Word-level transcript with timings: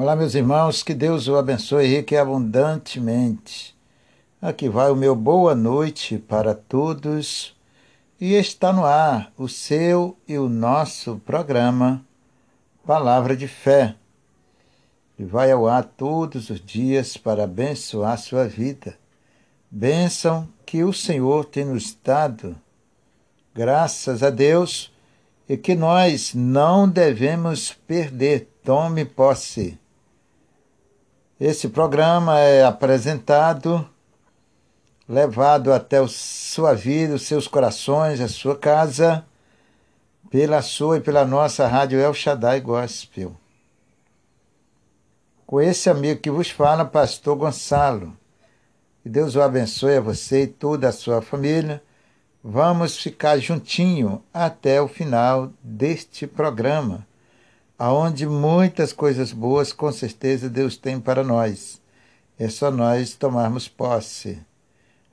Olá, 0.00 0.14
meus 0.14 0.36
irmãos, 0.36 0.84
que 0.84 0.94
Deus 0.94 1.26
o 1.26 1.34
abençoe 1.34 1.88
rique 1.88 2.14
e 2.14 2.18
abundantemente. 2.18 3.76
Aqui 4.40 4.68
vai 4.68 4.92
o 4.92 4.94
meu 4.94 5.16
boa 5.16 5.56
noite 5.56 6.18
para 6.18 6.54
todos 6.54 7.52
e 8.20 8.34
está 8.34 8.72
no 8.72 8.84
ar 8.84 9.32
o 9.36 9.48
seu 9.48 10.16
e 10.28 10.38
o 10.38 10.48
nosso 10.48 11.20
programa 11.26 12.06
Palavra 12.86 13.36
de 13.36 13.48
Fé, 13.48 13.96
que 15.16 15.24
vai 15.24 15.50
ao 15.50 15.66
ar 15.66 15.82
todos 15.82 16.48
os 16.48 16.64
dias 16.64 17.16
para 17.16 17.42
abençoar 17.42 18.18
sua 18.18 18.46
vida. 18.46 18.96
Bênção 19.68 20.48
que 20.64 20.84
o 20.84 20.92
Senhor 20.92 21.44
tem 21.44 21.64
nos 21.64 21.98
dado, 22.04 22.54
graças 23.52 24.22
a 24.22 24.30
Deus, 24.30 24.92
e 25.48 25.56
que 25.56 25.74
nós 25.74 26.34
não 26.34 26.88
devemos 26.88 27.72
perder. 27.72 28.48
Tome 28.62 29.04
posse. 29.04 29.76
Esse 31.40 31.68
programa 31.68 32.40
é 32.40 32.64
apresentado, 32.64 33.88
levado 35.08 35.72
até 35.72 35.98
a 35.98 36.08
sua 36.08 36.74
vida, 36.74 37.14
os 37.14 37.28
seus 37.28 37.46
corações, 37.46 38.20
a 38.20 38.26
sua 38.26 38.58
casa, 38.58 39.24
pela 40.28 40.60
sua 40.62 40.96
e 40.96 41.00
pela 41.00 41.24
nossa 41.24 41.68
rádio 41.68 42.00
El 42.00 42.12
Shaddai 42.12 42.60
Gospel. 42.60 43.36
Com 45.46 45.60
esse 45.60 45.88
amigo 45.88 46.20
que 46.20 46.28
vos 46.28 46.50
fala, 46.50 46.84
Pastor 46.84 47.36
Gonçalo. 47.36 48.16
Que 49.04 49.08
Deus 49.08 49.36
o 49.36 49.40
abençoe 49.40 49.98
a 49.98 50.00
você 50.00 50.42
e 50.42 50.46
toda 50.48 50.88
a 50.88 50.92
sua 50.92 51.22
família. 51.22 51.80
Vamos 52.42 52.96
ficar 52.96 53.38
juntinho 53.38 54.24
até 54.34 54.82
o 54.82 54.88
final 54.88 55.52
deste 55.62 56.26
programa 56.26 57.06
aonde 57.78 58.26
muitas 58.26 58.92
coisas 58.92 59.32
boas 59.32 59.72
com 59.72 59.92
certeza 59.92 60.50
Deus 60.50 60.76
tem 60.76 60.98
para 60.98 61.22
nós. 61.22 61.80
É 62.36 62.48
só 62.48 62.70
nós 62.70 63.14
tomarmos 63.14 63.68
posse. 63.68 64.40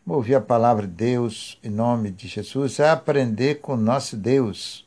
Ouvir 0.07 0.35
a 0.35 0.41
palavra 0.41 0.88
de 0.88 0.94
Deus 0.94 1.59
em 1.63 1.69
nome 1.69 2.09
de 2.09 2.27
Jesus 2.27 2.80
é 2.80 2.89
aprender 2.89 3.55
com 3.55 3.75
nosso 3.75 4.17
Deus. 4.17 4.85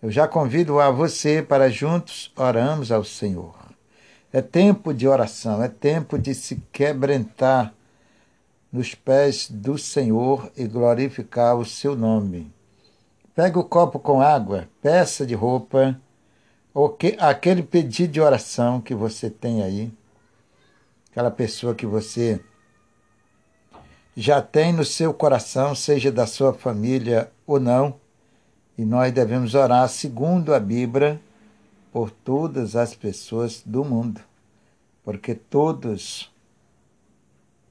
Eu 0.00 0.10
já 0.10 0.28
convido 0.28 0.80
a 0.80 0.90
você 0.90 1.42
para 1.42 1.70
juntos 1.70 2.32
oramos 2.36 2.92
ao 2.92 3.04
Senhor. 3.04 3.54
É 4.32 4.40
tempo 4.40 4.94
de 4.94 5.06
oração, 5.06 5.62
é 5.62 5.68
tempo 5.68 6.18
de 6.18 6.34
se 6.34 6.56
quebrantar 6.72 7.74
nos 8.72 8.94
pés 8.94 9.48
do 9.50 9.76
Senhor 9.76 10.50
e 10.56 10.66
glorificar 10.66 11.56
o 11.56 11.64
seu 11.64 11.94
nome. 11.94 12.50
Pegue 13.34 13.58
o 13.58 13.64
copo 13.64 13.98
com 13.98 14.22
água, 14.22 14.68
peça 14.80 15.26
de 15.26 15.34
roupa, 15.34 16.00
aquele 17.18 17.62
pedido 17.62 18.12
de 18.12 18.20
oração 18.20 18.80
que 18.80 18.94
você 18.94 19.28
tem 19.28 19.62
aí, 19.62 19.92
aquela 21.10 21.30
pessoa 21.30 21.74
que 21.74 21.86
você 21.86 22.40
já 24.16 24.40
tem 24.40 24.72
no 24.72 24.84
seu 24.84 25.12
coração, 25.12 25.74
seja 25.74 26.10
da 26.10 26.26
sua 26.26 26.52
família 26.52 27.30
ou 27.46 27.58
não, 27.58 28.00
e 28.76 28.84
nós 28.84 29.12
devemos 29.12 29.54
orar 29.54 29.88
segundo 29.88 30.54
a 30.54 30.60
Bíblia 30.60 31.20
por 31.92 32.10
todas 32.10 32.74
as 32.74 32.94
pessoas 32.94 33.62
do 33.64 33.84
mundo, 33.84 34.20
porque 35.04 35.34
todos 35.34 36.32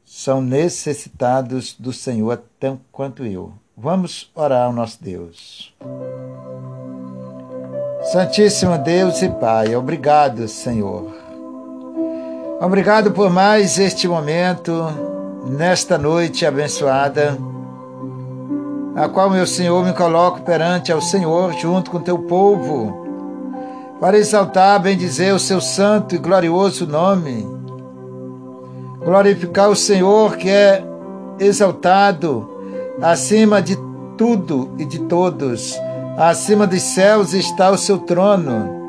são 0.05 0.41
necessitados 0.41 1.73
do 1.73 1.91
Senhor 1.91 2.44
tanto 2.59 2.83
quanto 2.91 3.25
eu. 3.25 3.53
Vamos 3.75 4.29
orar 4.35 4.67
ao 4.67 4.73
nosso 4.73 5.03
Deus. 5.03 5.73
Santíssimo 8.03 8.80
Deus 8.80 9.21
e 9.21 9.30
Pai, 9.30 9.75
obrigado, 9.75 10.47
Senhor. 10.47 11.05
Obrigado 12.59 13.11
por 13.11 13.30
mais 13.30 13.77
este 13.77 14.07
momento, 14.07 14.88
nesta 15.45 15.99
noite 15.99 16.44
abençoada, 16.44 17.38
a 18.95 19.07
qual, 19.07 19.29
meu 19.29 19.45
Senhor, 19.45 19.85
me 19.85 19.94
coloco 19.94 20.41
perante 20.41 20.91
ao 20.91 21.00
Senhor, 21.00 21.53
junto 21.53 21.91
com 21.91 22.00
teu 22.00 22.17
povo, 22.17 23.06
para 24.00 24.18
exaltar, 24.18 24.81
bendizer 24.81 25.35
o 25.35 25.39
seu 25.39 25.62
santo 25.62 26.16
e 26.16 26.18
glorioso 26.18 26.88
nome, 26.88 27.47
glorificar 29.06 29.69
o 29.69 29.75
Senhor 29.75 30.38
que 30.38 30.50
é 30.50 30.83
exaltado 31.39 32.50
acima 33.00 33.62
de 33.62 33.78
tudo 34.18 34.73
e 34.79 34.85
de 34.85 35.01
todos 35.01 35.79
Acima 36.17 36.67
dos 36.67 36.81
céus 36.81 37.33
está 37.33 37.72
o 37.72 37.77
seu 37.77 37.99
trono. 37.99 38.81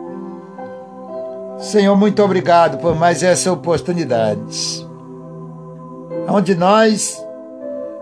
Senhor, 1.58 1.96
muito 1.96 2.22
obrigado 2.22 2.78
por 2.78 2.94
mais 2.94 3.22
essa 3.22 3.52
oportunidade. 3.52 4.86
Onde 6.28 6.54
nós, 6.54 7.24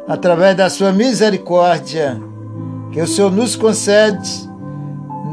através 0.08 0.56
da 0.56 0.70
sua 0.70 0.92
misericórdia, 0.92 2.20
que 2.92 3.00
o 3.00 3.06
Senhor 3.06 3.30
nos 3.30 3.54
concede, 3.56 4.48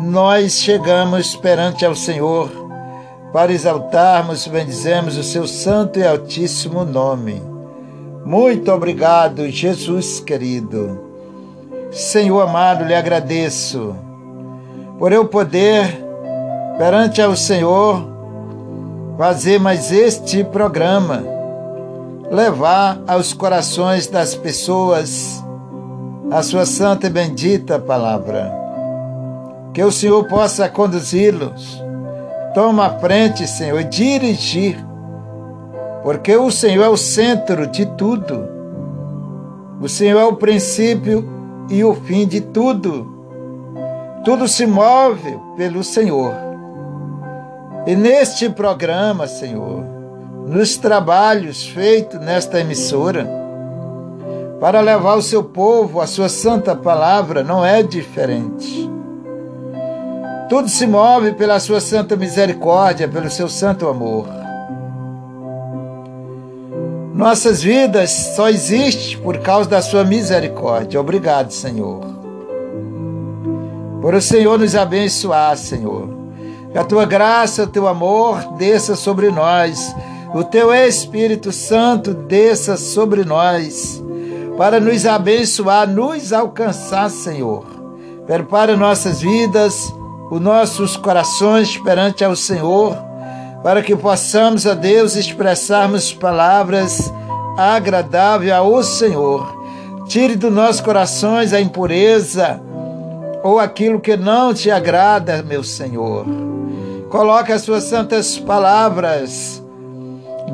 nós 0.03 0.53
chegamos 0.53 1.35
perante 1.35 1.85
ao 1.85 1.95
Senhor 1.95 2.67
para 3.31 3.51
exaltarmos 3.51 4.47
bendizemos 4.47 5.17
o 5.17 5.23
seu 5.23 5.47
santo 5.47 5.99
e 5.99 6.07
altíssimo 6.07 6.83
nome. 6.83 7.41
Muito 8.25 8.71
obrigado, 8.71 9.49
Jesus 9.49 10.19
querido. 10.19 11.06
Senhor 11.91 12.41
amado, 12.41 12.83
lhe 12.83 12.93
agradeço 12.93 13.95
por 14.99 15.11
eu 15.11 15.25
poder, 15.25 16.03
perante 16.77 17.21
ao 17.21 17.35
Senhor, 17.35 18.03
fazer 19.17 19.59
mais 19.59 19.91
este 19.91 20.43
programa, 20.43 21.23
levar 22.31 22.99
aos 23.07 23.31
corações 23.31 24.07
das 24.07 24.35
pessoas 24.35 25.43
a 26.31 26.41
sua 26.41 26.65
santa 26.65 27.07
e 27.07 27.09
bendita 27.09 27.79
palavra. 27.79 28.51
Que 29.73 29.83
o 29.83 29.91
Senhor 29.91 30.27
possa 30.27 30.67
conduzi-los. 30.67 31.83
Toma 32.53 32.87
a 32.87 32.99
frente, 32.99 33.47
Senhor, 33.47 33.79
e 33.79 33.83
dirigir, 33.83 34.83
porque 36.03 36.35
o 36.35 36.49
Senhor 36.49 36.83
é 36.83 36.89
o 36.89 36.97
centro 36.97 37.67
de 37.67 37.85
tudo. 37.85 38.47
O 39.79 39.87
Senhor 39.87 40.19
é 40.19 40.25
o 40.25 40.35
princípio 40.35 41.36
e 41.69 41.83
o 41.83 41.93
fim 41.93 42.27
de 42.27 42.41
tudo. 42.41 43.15
Tudo 44.23 44.47
se 44.47 44.65
move 44.65 45.39
pelo 45.55 45.83
Senhor. 45.83 46.33
E 47.85 47.95
neste 47.95 48.49
programa, 48.49 49.27
Senhor, 49.27 49.83
nos 50.45 50.77
trabalhos 50.77 51.65
feitos 51.67 52.19
nesta 52.19 52.59
emissora, 52.59 53.27
para 54.59 54.81
levar 54.81 55.15
o 55.15 55.21
seu 55.21 55.43
povo 55.43 56.01
a 56.01 56.07
sua 56.07 56.29
santa 56.29 56.75
palavra, 56.75 57.43
não 57.43 57.65
é 57.65 57.83
diferente. 57.83 58.89
Tudo 60.49 60.67
se 60.67 60.87
move 60.87 61.33
pela 61.33 61.59
sua 61.59 61.79
santa 61.79 62.15
misericórdia, 62.15 63.07
pelo 63.07 63.29
seu 63.29 63.47
santo 63.47 63.87
amor. 63.87 64.36
Nossas 67.17 67.63
vidas 67.63 68.11
só 68.35 68.47
existem 68.47 69.17
por 69.17 69.39
causa 69.39 69.67
da 69.67 69.81
sua 69.81 70.03
misericórdia. 70.03 71.01
Obrigado, 71.01 71.49
Senhor. 71.51 71.99
Por 73.99 74.13
o 74.13 74.21
Senhor 74.21 74.59
nos 74.59 74.75
abençoar, 74.75 75.57
Senhor. 75.57 76.09
Que 76.71 76.77
a 76.77 76.83
tua 76.83 77.05
graça, 77.05 77.63
o 77.63 77.67
teu 77.67 77.87
amor 77.87 78.53
desça 78.55 78.95
sobre 78.95 79.31
nós. 79.31 79.95
O 80.35 80.43
teu 80.43 80.71
Espírito 80.71 81.51
Santo 81.51 82.13
desça 82.13 82.77
sobre 82.77 83.25
nós. 83.25 83.99
Para 84.55 84.79
nos 84.79 85.03
abençoar, 85.03 85.89
nos 85.89 86.31
alcançar, 86.31 87.09
Senhor. 87.09 87.65
Prepara 88.27 88.77
nossas 88.77 89.21
vidas, 89.21 89.91
os 90.29 90.39
nossos 90.39 90.95
corações 90.95 91.77
perante 91.77 92.23
ao 92.23 92.35
Senhor 92.35 93.06
para 93.63 93.81
que 93.81 93.95
possamos, 93.95 94.65
a 94.65 94.73
Deus, 94.73 95.15
expressarmos 95.15 96.13
palavras 96.13 97.11
agradáveis 97.57 98.51
ao 98.51 98.83
Senhor. 98.83 99.55
Tire 100.07 100.35
dos 100.35 100.53
nossos 100.53 100.79
corações 100.79 101.51
a 101.53 101.59
impureza 101.59 102.61
ou 103.43 103.59
aquilo 103.59 103.99
que 103.99 104.15
não 104.15 104.53
te 104.53 104.69
agrada, 104.71 105.43
meu 105.43 105.63
Senhor. 105.63 106.25
Coloque 107.09 107.51
as 107.51 107.61
suas 107.61 107.85
santas 107.85 108.37
palavras 108.37 109.61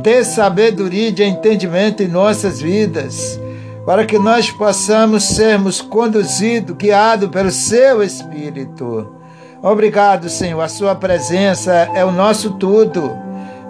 de 0.01 0.23
sabedoria 0.23 1.09
e 1.09 1.11
de 1.11 1.23
entendimento 1.23 2.01
em 2.01 2.07
nossas 2.07 2.61
vidas, 2.61 3.39
para 3.85 4.05
que 4.05 4.17
nós 4.17 4.49
possamos 4.49 5.23
sermos 5.23 5.81
conduzidos, 5.81 6.75
guiados 6.75 7.29
pelo 7.29 7.51
seu 7.51 8.01
Espírito 8.01 9.22
Obrigado, 9.63 10.27
Senhor. 10.27 10.59
A 10.59 10.67
Sua 10.67 10.93
presença 10.93 11.71
é 11.95 12.03
o 12.03 12.11
nosso 12.11 12.51
tudo. 12.55 13.17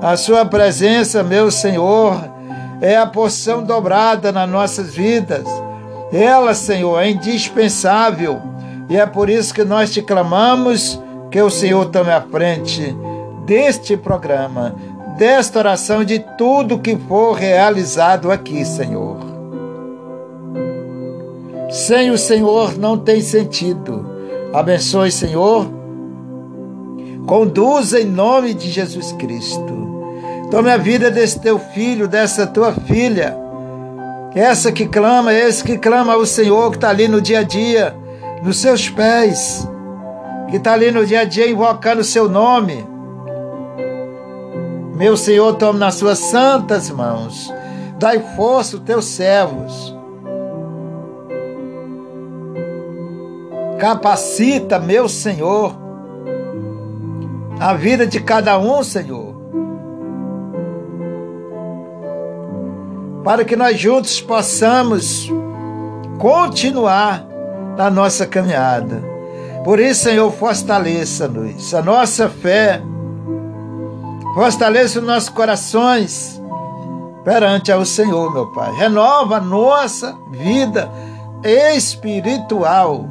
A 0.01 0.17
Sua 0.17 0.43
presença, 0.43 1.21
meu 1.21 1.51
Senhor, 1.51 2.19
é 2.81 2.97
a 2.97 3.05
porção 3.05 3.63
dobrada 3.63 4.31
nas 4.31 4.49
nossas 4.49 4.95
vidas. 4.95 5.45
Ela, 6.11 6.55
Senhor, 6.55 6.99
é 6.99 7.11
indispensável. 7.11 8.41
E 8.89 8.97
é 8.97 9.05
por 9.05 9.29
isso 9.29 9.53
que 9.53 9.63
nós 9.63 9.93
te 9.93 10.01
clamamos 10.01 10.99
que 11.29 11.39
o 11.39 11.49
Senhor 11.51 11.85
tome 11.85 12.11
a 12.11 12.21
frente 12.21 12.95
deste 13.45 13.95
programa. 13.95 14.75
desta 15.17 15.59
oração 15.59 16.03
de 16.03 16.17
tudo 16.39 16.79
que 16.79 16.97
for 17.07 17.33
realizado 17.33 18.31
aqui, 18.31 18.65
Senhor. 18.65 19.17
Sem 21.69 22.09
o 22.09 22.17
Senhor 22.17 22.77
não 22.79 22.97
tem 22.97 23.21
sentido. 23.21 24.09
Abençoe, 24.51 25.11
Senhor. 25.11 25.82
Conduza 27.27 28.01
em 28.01 28.05
nome 28.05 28.53
de 28.53 28.69
Jesus 28.69 29.13
Cristo. 29.13 29.83
Tome 30.51 30.69
a 30.69 30.77
vida 30.77 31.09
desse 31.09 31.39
teu 31.39 31.57
filho, 31.57 32.07
dessa 32.07 32.45
tua 32.45 32.73
filha. 32.73 33.37
Essa 34.35 34.71
que 34.71 34.85
clama, 34.87 35.33
esse 35.33 35.63
que 35.63 35.77
clama 35.77 36.13
ao 36.13 36.25
Senhor, 36.25 36.69
que 36.71 36.77
está 36.77 36.89
ali 36.89 37.07
no 37.07 37.21
dia 37.21 37.39
a 37.39 37.43
dia, 37.43 37.95
nos 38.43 38.57
seus 38.57 38.89
pés, 38.89 39.67
que 40.49 40.57
está 40.57 40.73
ali 40.73 40.91
no 40.91 41.05
dia 41.05 41.21
a 41.21 41.25
dia 41.25 41.49
invocando 41.49 42.01
o 42.01 42.05
seu 42.05 42.29
nome. 42.29 42.85
Meu 44.95 45.15
Senhor, 45.15 45.53
tome 45.55 45.79
nas 45.79 45.95
suas 45.95 46.19
santas 46.19 46.89
mãos. 46.89 47.51
Dai 47.97 48.19
força 48.35 48.75
aos 48.75 48.85
teus 48.85 49.05
servos. 49.05 49.95
Capacita, 53.79 54.77
meu 54.77 55.09
Senhor, 55.09 55.82
a 57.63 57.73
vida 57.73 58.05
de 58.05 58.19
cada 58.19 58.57
um, 58.57 58.83
Senhor. 58.83 59.33
Para 63.23 63.45
que 63.45 63.55
nós 63.55 63.79
juntos 63.79 64.19
possamos 64.19 65.29
continuar 66.19 67.25
na 67.77 67.89
nossa 67.89 68.25
caminhada. 68.25 69.01
Por 69.63 69.79
isso, 69.79 70.03
Senhor, 70.03 70.31
fortaleça-nos, 70.31 71.73
a 71.73 71.81
nossa 71.81 72.27
fé 72.27 72.81
Fortaleça 74.33 74.99
os 74.99 75.05
nossos 75.05 75.29
corações 75.29 76.41
perante 77.23 77.71
ao 77.71 77.85
Senhor, 77.85 78.33
meu 78.33 78.47
Pai. 78.47 78.73
Renova 78.75 79.37
a 79.37 79.41
nossa 79.41 80.17
vida 80.31 80.91
espiritual. 81.43 83.07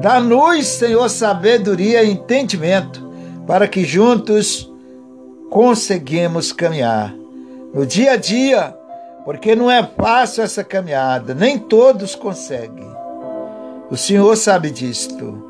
Dá-nos, 0.00 0.66
Senhor, 0.66 1.08
sabedoria 1.08 2.02
e 2.02 2.10
entendimento 2.10 3.04
para 3.46 3.66
que 3.66 3.84
juntos 3.84 4.70
conseguimos 5.50 6.52
caminhar 6.52 7.14
no 7.72 7.86
dia 7.86 8.12
a 8.12 8.16
dia, 8.16 8.74
porque 9.24 9.54
não 9.54 9.70
é 9.70 9.82
fácil 9.82 10.42
essa 10.42 10.64
caminhada, 10.64 11.34
nem 11.34 11.58
todos 11.58 12.14
conseguem. 12.14 12.86
O 13.90 13.96
Senhor 13.96 14.36
sabe 14.36 14.70
disto. 14.70 15.44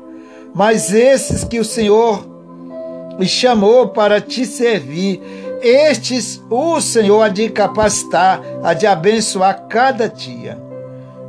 Mas 0.53 0.93
esses 0.93 1.43
que 1.43 1.59
o 1.59 1.65
Senhor 1.65 2.37
e 3.19 3.27
chamou 3.27 3.89
para 3.89 4.21
te 4.21 4.45
servir. 4.45 5.21
Estes 5.61 6.41
o 6.49 6.79
Senhor 6.79 7.21
há 7.21 7.29
de 7.29 7.49
capacitar, 7.49 8.41
há 8.63 8.73
de 8.73 8.85
abençoar 8.85 9.67
cada 9.67 10.07
dia. 10.07 10.57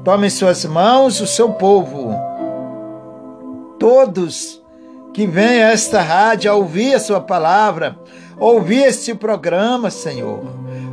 Tome 0.05 0.27
em 0.27 0.31
suas 0.31 0.65
mãos 0.65 1.21
o 1.21 1.27
seu 1.27 1.51
povo. 1.53 2.28
Todos 3.79 4.63
que 5.15 5.27
vêm 5.27 5.63
a 5.63 5.73
esta 5.73 6.01
rádio 6.01 6.51
a 6.51 6.55
ouvir 6.55 6.95
a 6.95 7.01
sua 7.01 7.21
palavra, 7.21 7.99
ouvir 8.39 8.85
este 8.85 9.15
programa, 9.15 9.91
Senhor, 9.91 10.45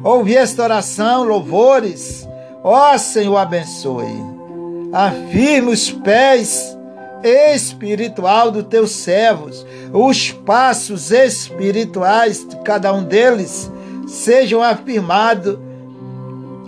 ouvir 0.03 0.37
esta 0.37 0.63
oração, 0.63 1.23
louvores, 1.23 2.27
ó 2.63 2.97
Senhor, 2.97 3.37
abençoe. 3.37 4.23
Afirme 4.91 5.71
os 5.71 5.91
pés 5.91 6.75
espiritual 7.23 8.51
dos 8.51 8.63
teus 8.63 8.91
servos, 8.91 9.65
os 9.91 10.31
passos 10.31 11.11
espirituais 11.11 12.47
de 12.47 12.55
cada 12.57 12.93
um 12.93 13.03
deles 13.03 13.71
sejam 14.07 14.61
afirmados 14.61 15.57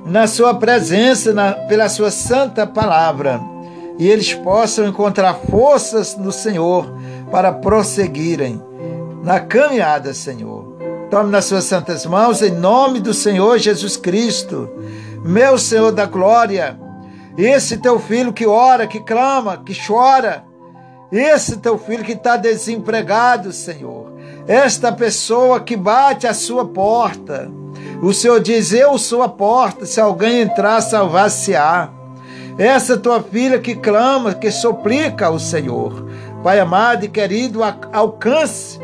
na 0.05 0.25
sua 0.25 0.55
presença, 0.55 1.33
na, 1.33 1.51
pela 1.51 1.89
sua 1.89 2.09
santa 2.09 2.65
palavra, 2.65 3.41
e 3.97 4.07
eles 4.07 4.33
possam 4.33 4.87
encontrar 4.87 5.33
forças 5.49 6.15
no 6.15 6.31
Senhor 6.31 6.87
para 7.31 7.51
prosseguirem 7.51 8.61
na 9.23 9.39
caminhada, 9.39 10.13
Senhor. 10.13 10.77
Tome 11.09 11.31
nas 11.31 11.45
suas 11.45 11.63
santas 11.63 12.05
mãos, 12.05 12.41
em 12.41 12.51
nome 12.51 12.99
do 12.99 13.13
Senhor 13.13 13.57
Jesus 13.57 13.97
Cristo, 13.97 14.69
meu 15.23 15.57
Senhor 15.57 15.91
da 15.91 16.05
glória, 16.05 16.77
esse 17.37 17.77
teu 17.77 17.99
filho 17.99 18.33
que 18.33 18.45
ora, 18.45 18.87
que 18.87 18.99
clama, 18.99 19.57
que 19.57 19.73
chora, 19.73 20.43
esse 21.11 21.57
teu 21.57 21.77
filho 21.77 22.03
que 22.03 22.11
está 22.11 22.35
desempregado, 22.35 23.53
Senhor. 23.53 24.11
Esta 24.47 24.91
pessoa 24.91 25.59
que 25.59 25.75
bate 25.75 26.27
a 26.27 26.33
sua 26.33 26.65
porta. 26.65 27.49
O 28.01 28.13
Senhor 28.13 28.39
diz: 28.41 28.73
Eu 28.73 28.97
sou 28.97 29.21
a 29.21 29.29
porta, 29.29 29.85
se 29.85 29.99
alguém 30.01 30.41
entrar, 30.41 30.81
salvar-se-á. 30.81 31.96
Essa 32.57 32.97
tua 32.97 33.21
filha 33.21 33.59
que 33.59 33.75
clama, 33.75 34.33
que 34.33 34.49
suplica 34.49 35.27
ao 35.27 35.39
Senhor. 35.39 36.07
Pai 36.43 36.59
amado 36.59 37.05
e 37.05 37.07
querido, 37.07 37.61
alcance 37.93 38.79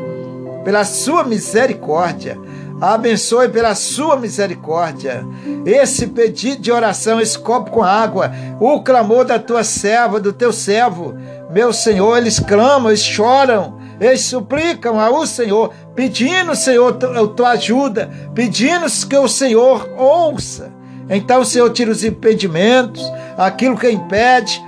pela 0.64 0.84
sua 0.84 1.24
misericórdia. 1.24 2.38
Abençoe 2.80 3.48
pela 3.48 3.74
sua 3.74 4.16
misericórdia 4.16 5.24
esse 5.64 6.08
pedido 6.08 6.60
de 6.60 6.72
oração, 6.72 7.20
esse 7.20 7.38
copo 7.38 7.70
com 7.70 7.82
água, 7.82 8.30
o 8.60 8.82
clamor 8.82 9.24
da 9.24 9.38
tua 9.38 9.64
serva, 9.64 10.20
do 10.20 10.32
teu 10.32 10.52
servo 10.52 11.14
meu 11.54 11.72
Senhor, 11.72 12.18
eles 12.18 12.40
clamam, 12.40 12.90
eles 12.90 13.04
choram, 13.04 13.78
eles 14.00 14.22
suplicam 14.22 14.98
ao 14.98 15.24
Senhor, 15.24 15.72
pedindo, 15.94 16.54
Senhor, 16.56 16.98
a 17.16 17.26
tua 17.28 17.50
ajuda, 17.50 18.10
pedindo 18.34 18.86
que 19.08 19.16
o 19.16 19.28
Senhor 19.28 19.88
ouça. 19.96 20.72
Então, 21.08 21.44
Senhor 21.44 21.70
tira 21.70 21.90
os 21.90 22.04
impedimentos, 22.04 23.02
aquilo 23.36 23.76
que 23.76 23.90
impede, 23.90 24.62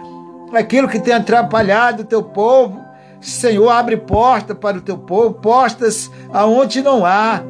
aquilo 0.53 0.89
que 0.89 1.01
tem 1.01 1.15
atrapalhado 1.15 2.03
o 2.03 2.07
teu 2.07 2.23
povo. 2.23 2.85
Senhor, 3.21 3.69
abre 3.71 3.97
porta 3.97 4.55
para 4.55 4.77
o 4.77 4.81
teu 4.81 4.99
povo, 4.99 5.35
portas 5.35 6.11
aonde 6.33 6.83
não 6.83 7.05
há, 7.05 7.43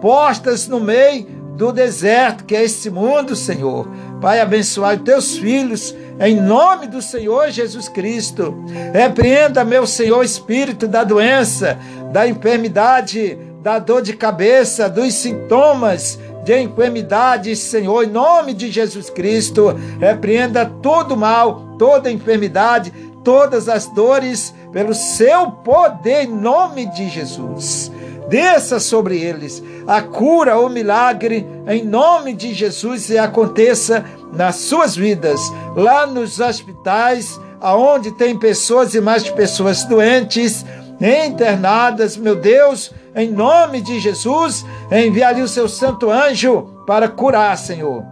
portas 0.00 0.68
no 0.68 0.80
meio 0.80 1.38
do 1.56 1.72
deserto 1.72 2.44
que 2.44 2.54
é 2.54 2.62
esse 2.62 2.88
mundo, 2.88 3.34
Senhor. 3.34 3.88
Pai, 4.20 4.40
abençoai 4.40 4.96
os 4.96 5.02
teus 5.02 5.36
filhos 5.36 5.94
em 6.20 6.40
nome 6.40 6.86
do 6.86 7.02
Senhor 7.02 7.50
Jesus 7.50 7.88
Cristo. 7.88 8.54
Repreenda, 8.92 9.64
meu 9.64 9.86
Senhor, 9.86 10.22
espírito 10.22 10.86
da 10.86 11.02
doença, 11.02 11.78
da 12.12 12.26
enfermidade, 12.26 13.36
da 13.62 13.78
dor 13.78 14.02
de 14.02 14.14
cabeça, 14.14 14.88
dos 14.88 15.14
sintomas 15.14 16.18
de 16.48 16.58
enfermidade, 16.58 17.54
Senhor, 17.54 18.04
em 18.04 18.06
nome 18.06 18.54
de 18.54 18.70
Jesus 18.70 19.10
Cristo. 19.10 19.78
Repreenda 20.00 20.64
todo 20.64 21.14
mal, 21.14 21.76
toda 21.78 22.10
enfermidade, 22.10 22.90
todas 23.22 23.68
as 23.68 23.86
dores, 23.88 24.54
pelo 24.72 24.94
seu 24.94 25.50
poder, 25.50 26.24
em 26.24 26.28
nome 26.28 26.86
de 26.86 27.10
Jesus 27.10 27.92
desça 28.28 28.78
sobre 28.78 29.18
eles 29.18 29.62
a 29.86 30.02
cura, 30.02 30.58
o 30.58 30.68
milagre, 30.68 31.46
em 31.66 31.82
nome 31.82 32.34
de 32.34 32.52
Jesus, 32.52 33.08
e 33.08 33.16
aconteça 33.16 34.04
nas 34.34 34.56
suas 34.56 34.94
vidas, 34.94 35.40
lá 35.74 36.06
nos 36.06 36.38
hospitais, 36.38 37.40
aonde 37.58 38.12
tem 38.12 38.38
pessoas 38.38 38.94
e 38.94 39.00
mais 39.00 39.26
pessoas 39.30 39.82
doentes, 39.84 40.62
internadas, 41.00 42.18
meu 42.18 42.36
Deus, 42.36 42.92
em 43.14 43.30
nome 43.30 43.80
de 43.80 43.98
Jesus, 44.00 44.64
envia-lhe 44.90 45.42
o 45.42 45.48
seu 45.48 45.68
santo 45.68 46.10
anjo 46.10 46.82
para 46.86 47.08
curar, 47.08 47.56
Senhor. 47.56 48.04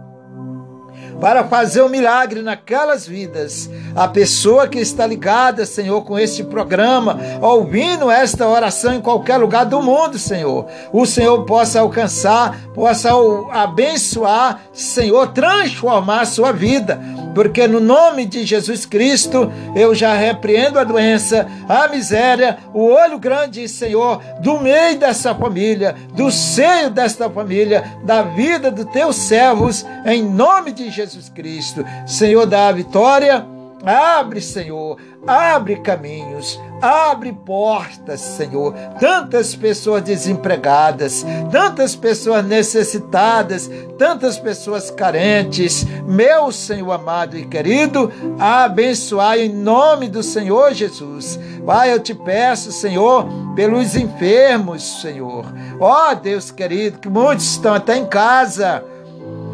Para 1.19 1.45
fazer 1.45 1.81
um 1.81 1.89
milagre 1.89 2.43
naquelas 2.43 3.07
vidas. 3.07 3.67
A 3.95 4.07
pessoa 4.07 4.67
que 4.67 4.77
está 4.77 5.07
ligada, 5.07 5.65
Senhor, 5.65 6.03
com 6.03 6.19
este 6.19 6.43
programa, 6.43 7.17
ouvindo 7.41 8.11
esta 8.11 8.47
oração 8.47 8.93
em 8.93 9.01
qualquer 9.01 9.37
lugar 9.37 9.65
do 9.65 9.81
mundo, 9.81 10.19
Senhor, 10.19 10.67
o 10.93 11.07
Senhor 11.07 11.43
possa 11.45 11.79
alcançar, 11.79 12.55
possa 12.75 13.09
abençoar, 13.51 14.61
Senhor, 14.71 15.29
transformar 15.29 16.21
a 16.21 16.25
sua 16.25 16.51
vida 16.51 16.99
porque 17.37 17.67
no 17.67 17.79
nome 17.79 18.25
de 18.25 18.43
Jesus 18.43 18.83
Cristo 18.83 19.53
eu 19.75 19.93
já 19.93 20.15
repreendo 20.15 20.79
a 20.79 20.83
doença, 20.83 21.47
a 21.69 21.87
miséria, 21.87 22.57
o 22.73 22.85
olho 22.85 23.19
grande, 23.19 23.69
Senhor, 23.69 24.19
do 24.41 24.59
meio 24.59 24.97
dessa 24.97 25.35
família, 25.35 25.95
do 26.15 26.31
seio 26.31 26.89
desta 26.89 27.29
família, 27.29 27.83
da 28.03 28.23
vida 28.23 28.71
dos 28.71 28.85
teus 28.85 29.15
servos, 29.17 29.85
em 30.03 30.23
nome 30.23 30.71
de 30.71 30.89
Jesus 30.89 31.29
Cristo. 31.29 31.85
Senhor, 32.07 32.47
dá 32.47 32.69
a 32.69 32.71
vitória 32.71 33.45
Abre, 33.85 34.41
Senhor, 34.41 34.97
abre 35.25 35.75
caminhos, 35.77 36.59
abre 36.81 37.31
portas, 37.31 38.19
Senhor. 38.19 38.73
Tantas 38.99 39.55
pessoas 39.55 40.01
desempregadas, 40.01 41.23
tantas 41.51 41.95
pessoas 41.95 42.43
necessitadas, 42.43 43.69
tantas 43.97 44.39
pessoas 44.39 44.89
carentes. 44.89 45.85
Meu 46.07 46.51
Senhor 46.51 46.91
amado 46.91 47.37
e 47.37 47.45
querido, 47.45 48.11
abençoai 48.39 49.45
em 49.45 49.53
nome 49.53 50.07
do 50.07 50.23
Senhor 50.23 50.73
Jesus. 50.73 51.39
Pai, 51.65 51.93
eu 51.93 51.99
te 51.99 52.15
peço, 52.15 52.71
Senhor, 52.71 53.27
pelos 53.55 53.95
enfermos, 53.95 55.01
Senhor. 55.01 55.45
Ó 55.79 56.11
oh, 56.11 56.15
Deus 56.15 56.49
querido, 56.49 56.97
que 56.97 57.09
muitos 57.09 57.45
estão 57.45 57.75
até 57.75 57.97
em 57.97 58.05
casa. 58.05 58.83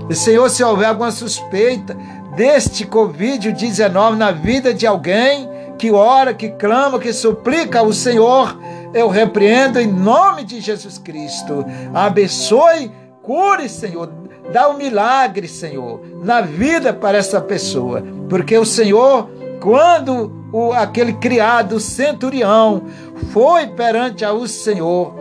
E, 0.10 0.16
Senhor, 0.16 0.50
se 0.50 0.64
houver 0.64 0.88
alguma 0.88 1.12
suspeita, 1.12 1.98
deste 2.36 2.86
Covid-19 2.86 4.16
na 4.16 4.32
vida 4.32 4.74
de 4.74 4.88
alguém 4.88 5.50
que 5.78 5.92
ora, 5.92 6.34
que 6.34 6.50
clama, 6.50 7.00
que 7.00 7.12
suplica 7.12 7.80
ao 7.80 7.92
Senhor, 7.92 8.58
eu 8.94 9.08
repreendo 9.08 9.80
em 9.80 9.88
nome 9.88 10.44
de 10.44 10.62
Jesus 10.62 10.98
Cristo. 10.98 11.66
Abençoe, 11.94 12.92
cure, 13.22 13.68
Senhor. 13.68 14.10
Dá 14.52 14.70
um 14.70 14.78
milagre, 14.78 15.48
Senhor, 15.48 16.02
na 16.22 16.42
vida 16.42 16.94
para 16.94 17.18
essa 17.18 17.42
pessoa. 17.42 18.04
Porque 18.30 18.58
o 18.58 18.66
Senhor, 18.66 19.30
quando 19.60 20.32
o, 20.52 20.72
aquele 20.72 21.14
criado 21.14 21.80
centurião 21.80 22.84
foi 23.32 23.68
perante 23.68 24.24
ao 24.24 24.48
Senhor, 24.48 25.16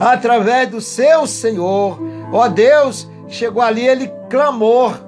através 0.00 0.68
do 0.68 0.80
seu 0.80 1.26
Senhor, 1.26 1.98
ó 2.32 2.48
Deus, 2.48 3.08
chegou 3.28 3.62
ali, 3.62 3.86
ele 3.86 4.10
clamou 4.30 5.07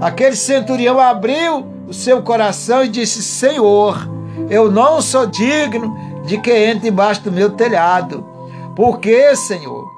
Aquele 0.00 0.36
centurião 0.36 1.00
abriu 1.00 1.66
o 1.88 1.92
seu 1.92 2.22
coração 2.22 2.84
e 2.84 2.88
disse: 2.88 3.22
Senhor, 3.22 4.08
eu 4.48 4.70
não 4.70 5.00
sou 5.00 5.26
digno 5.26 5.96
de 6.24 6.38
que 6.38 6.52
entre 6.52 6.88
embaixo 6.88 7.22
do 7.22 7.32
meu 7.32 7.50
telhado. 7.50 8.24
Por 8.76 9.00
quê, 9.00 9.34
Senhor? 9.34 9.88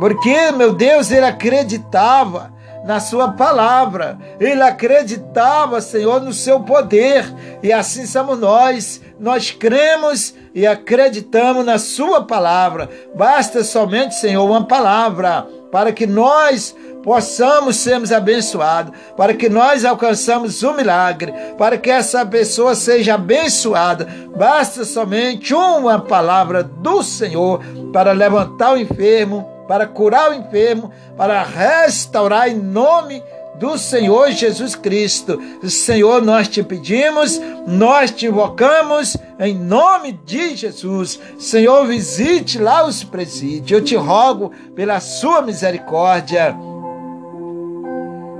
Porque, 0.00 0.50
meu 0.50 0.74
Deus, 0.74 1.10
ele 1.10 1.24
acreditava 1.24 2.52
na 2.84 3.00
Sua 3.00 3.32
palavra, 3.32 4.18
ele 4.40 4.60
acreditava, 4.60 5.80
Senhor, 5.80 6.20
no 6.20 6.32
Seu 6.32 6.60
poder, 6.60 7.24
e 7.62 7.72
assim 7.72 8.06
somos 8.06 8.38
nós. 8.38 9.00
Nós 9.18 9.52
cremos 9.52 10.34
e 10.52 10.66
acreditamos 10.66 11.64
na 11.64 11.78
Sua 11.78 12.24
palavra. 12.24 12.90
Basta 13.14 13.62
somente, 13.62 14.16
Senhor, 14.16 14.44
uma 14.44 14.66
palavra 14.66 15.46
para 15.74 15.92
que 15.92 16.06
nós 16.06 16.72
possamos 17.02 17.74
sermos 17.74 18.12
abençoados, 18.12 18.96
para 19.16 19.34
que 19.34 19.48
nós 19.48 19.84
alcançamos 19.84 20.62
o 20.62 20.72
milagre, 20.72 21.34
para 21.58 21.76
que 21.76 21.90
essa 21.90 22.24
pessoa 22.24 22.76
seja 22.76 23.14
abençoada. 23.14 24.06
Basta 24.36 24.84
somente 24.84 25.52
uma 25.52 25.98
palavra 25.98 26.62
do 26.62 27.02
Senhor 27.02 27.60
para 27.92 28.12
levantar 28.12 28.74
o 28.74 28.78
enfermo, 28.78 29.50
para 29.66 29.84
curar 29.84 30.30
o 30.30 30.34
enfermo, 30.34 30.92
para 31.16 31.42
restaurar 31.42 32.48
em 32.48 32.54
nome 32.54 33.20
do 33.58 33.78
Senhor 33.78 34.30
Jesus 34.30 34.74
Cristo. 34.74 35.40
Senhor, 35.68 36.22
nós 36.22 36.48
te 36.48 36.62
pedimos, 36.62 37.40
nós 37.66 38.10
te 38.10 38.26
invocamos 38.26 39.16
em 39.38 39.54
nome 39.54 40.12
de 40.24 40.56
Jesus. 40.56 41.20
Senhor, 41.38 41.86
visite 41.86 42.58
lá 42.58 42.86
os 42.86 43.04
presídios. 43.04 43.70
Eu 43.70 43.84
te 43.84 43.96
rogo 43.96 44.52
pela 44.74 45.00
sua 45.00 45.42
misericórdia 45.42 46.54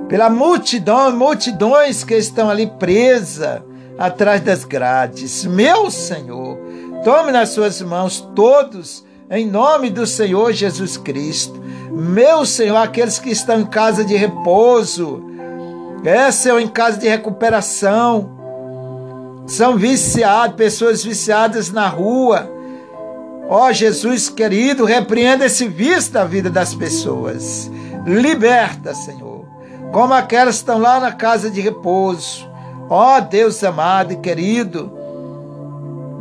pela 0.09 0.29
multidão, 0.31 1.11
multidões 1.17 2.05
que 2.05 2.15
estão 2.15 2.51
ali 2.51 2.67
presas 2.67 3.63
atrás 3.99 4.41
das 4.41 4.65
grades. 4.65 5.45
Meu 5.45 5.91
Senhor, 5.91 6.59
tome 7.03 7.33
nas 7.33 7.51
suas 7.51 7.81
mãos 7.81 8.21
todos, 8.35 9.05
em 9.31 9.47
nome 9.47 9.91
do 9.91 10.07
Senhor 10.07 10.53
Jesus 10.53 10.97
Cristo. 10.97 11.61
Meu 11.95 12.45
Senhor, 12.45 12.77
aqueles 12.77 13.19
que 13.19 13.31
estão 13.31 13.61
em 13.61 13.67
casa 13.67 14.05
de 14.05 14.17
repouso, 14.17 15.25
é, 16.05 16.31
Senhor, 16.31 16.61
em 16.61 16.69
casa 16.69 16.99
de 16.99 17.09
recuperação, 17.09 18.31
são 19.47 19.77
viciados, 19.77 20.57
pessoas 20.57 21.05
viciadas 21.05 21.71
na 21.71 21.89
rua. 21.89 22.51
Ó 23.49 23.69
oh, 23.69 23.73
Jesus 23.73 24.29
querido, 24.29 24.85
repreenda 24.85 25.47
esse 25.47 25.69
vício 25.69 26.13
da 26.13 26.25
vida 26.25 26.51
das 26.51 26.75
pessoas. 26.75 27.71
Liberta, 28.07 28.95
Senhor 28.95 29.35
como 29.95 30.13
aquelas 30.13 30.57
que 30.57 30.63
estão 30.63 30.79
lá 30.79 30.99
na 30.99 31.13
casa 31.13 31.49
de 31.49 31.61
repouso. 31.61 32.51
Ó 32.91 33.17
oh, 33.17 33.21
Deus 33.21 33.63
amado 33.63 34.13
e 34.13 34.17
querido, 34.17 34.91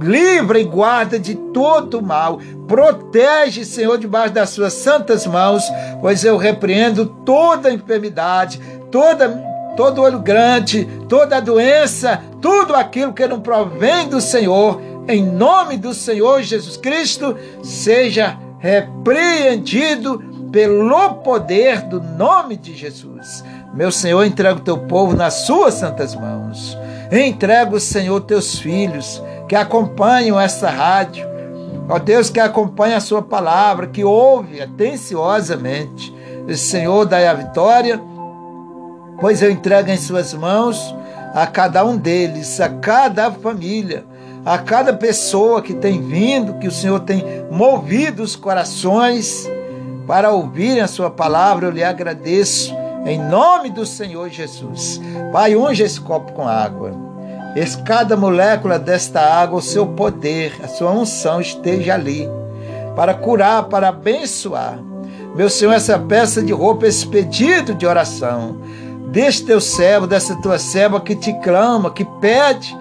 livra 0.04 0.60
e 0.60 0.64
guarda 0.64 1.18
de 1.18 1.36
todo 1.36 2.02
mal. 2.02 2.40
Protege, 2.68 3.66
Senhor, 3.66 3.98
debaixo 3.98 4.34
das 4.34 4.50
suas 4.50 4.74
santas 4.74 5.26
mãos, 5.26 5.64
pois 6.02 6.24
eu 6.24 6.38
repreendo 6.38 7.06
toda 7.06 7.72
enfermidade, 7.72 8.60
toda 8.92 9.54
todo 9.76 10.02
olho 10.02 10.20
grande, 10.20 10.86
toda 11.10 11.42
doença, 11.42 12.22
tudo 12.42 12.76
aquilo 12.76 13.14
que 13.14 13.28
não 13.28 13.42
provém 13.42 14.08
do 14.08 14.22
Senhor, 14.22 14.80
em 15.08 15.24
nome 15.24 15.78
do 15.78 15.94
Senhor 15.94 16.42
Jesus 16.42 16.78
Cristo, 16.78 17.36
seja 17.64 18.38
repreendido 18.60 20.24
pelo 20.52 21.16
poder 21.16 21.82
do 21.82 22.00
nome 22.00 22.56
de 22.56 22.76
Jesus. 22.76 23.44
Meu 23.74 23.92
Senhor, 23.92 24.24
entrega 24.24 24.60
o 24.60 24.64
teu 24.64 24.78
povo 24.78 25.16
nas 25.16 25.46
suas 25.46 25.74
santas 25.74 26.16
mãos. 26.16 26.78
Entrega, 27.22 27.80
Senhor, 27.80 28.20
teus 28.22 28.58
filhos 28.58 29.22
que 29.48 29.56
acompanham 29.56 30.40
essa 30.40 30.68
rádio. 30.68 31.28
Ó 31.88 32.00
Deus, 32.00 32.32
que 32.32 32.40
acompanha 32.40 32.98
a 32.98 33.02
sua 33.02 33.22
palavra, 33.22 33.86
que 33.86 34.04
ouve 34.04 34.60
atenciosamente. 34.60 36.12
Senhor, 36.56 37.06
dai 37.06 37.28
a 37.28 37.34
vitória, 37.36 38.02
pois 39.20 39.44
eu 39.44 39.52
entrego 39.52 39.92
em 39.92 39.98
suas 39.98 40.34
mãos 40.34 40.96
a 41.36 41.46
cada 41.46 41.86
um 41.86 41.98
deles, 41.98 42.60
a 42.60 42.70
cada 42.70 43.30
família, 43.32 44.06
a 44.44 44.58
cada 44.58 44.92
pessoa 44.92 45.62
que 45.62 45.76
tem 45.76 46.02
vindo, 46.02 46.58
que 46.58 46.68
o 46.68 46.72
Senhor 46.72 47.00
tem 47.02 47.24
movido 47.52 48.24
os 48.24 48.36
corações 48.36 49.48
para 50.08 50.32
ouvirem 50.32 50.82
a 50.82 50.88
sua 50.88 51.12
palavra. 51.12 51.68
Eu 51.68 51.72
lhe 51.72 51.84
agradeço 51.84 52.74
em 53.06 53.20
nome 53.20 53.70
do 53.70 53.86
Senhor 53.86 54.30
Jesus. 54.30 55.00
Pai, 55.32 55.56
unge 55.56 55.84
esse 55.84 56.00
copo 56.00 56.32
com 56.34 56.48
água. 56.48 56.92
Esse, 57.56 57.82
cada 57.84 58.16
molécula 58.16 58.80
desta 58.80 59.20
água, 59.20 59.60
o 59.60 59.62
seu 59.62 59.86
poder, 59.86 60.60
a 60.64 60.68
sua 60.68 60.92
unção 60.92 61.42
esteja 61.42 61.94
ali 61.94 62.28
para 62.96 63.14
curar, 63.14 63.64
para 63.66 63.90
abençoar. 63.90 64.80
Meu 65.36 65.50
Senhor, 65.50 65.74
essa 65.74 66.00
peça 66.00 66.42
de 66.42 66.54
roupa, 66.54 66.88
esse 66.88 67.06
pedido 67.08 67.74
de 67.74 67.86
oração, 67.86 68.58
deste 69.10 69.46
teu 69.46 69.60
servo, 69.60 70.08
dessa 70.08 70.36
tua 70.42 70.58
serva 70.58 71.02
que 71.02 71.16
te 71.16 71.34
clama, 71.42 71.92
que 71.92 72.06
pede 72.06 72.76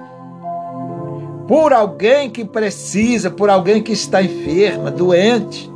por 1.48 1.72
alguém 1.72 2.30
que 2.30 2.44
precisa, 2.44 3.30
por 3.30 3.50
alguém 3.50 3.82
que 3.82 3.92
está 3.92 4.22
enferma, 4.22 4.90
doente. 4.90 5.70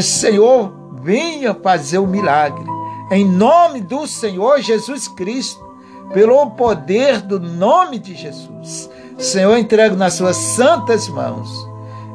Senhor, 0.00 0.72
venha 1.02 1.52
fazer 1.54 1.98
o 1.98 2.04
um 2.04 2.06
milagre 2.06 2.79
em 3.10 3.24
nome 3.24 3.80
do 3.80 4.06
Senhor 4.06 4.60
Jesus 4.60 5.08
Cristo, 5.08 5.68
pelo 6.12 6.50
poder 6.50 7.20
do 7.20 7.40
nome 7.40 7.98
de 7.98 8.14
Jesus. 8.14 8.88
Senhor, 9.18 9.58
entrego 9.58 9.96
nas 9.96 10.14
suas 10.14 10.36
santas 10.36 11.08
mãos, 11.08 11.48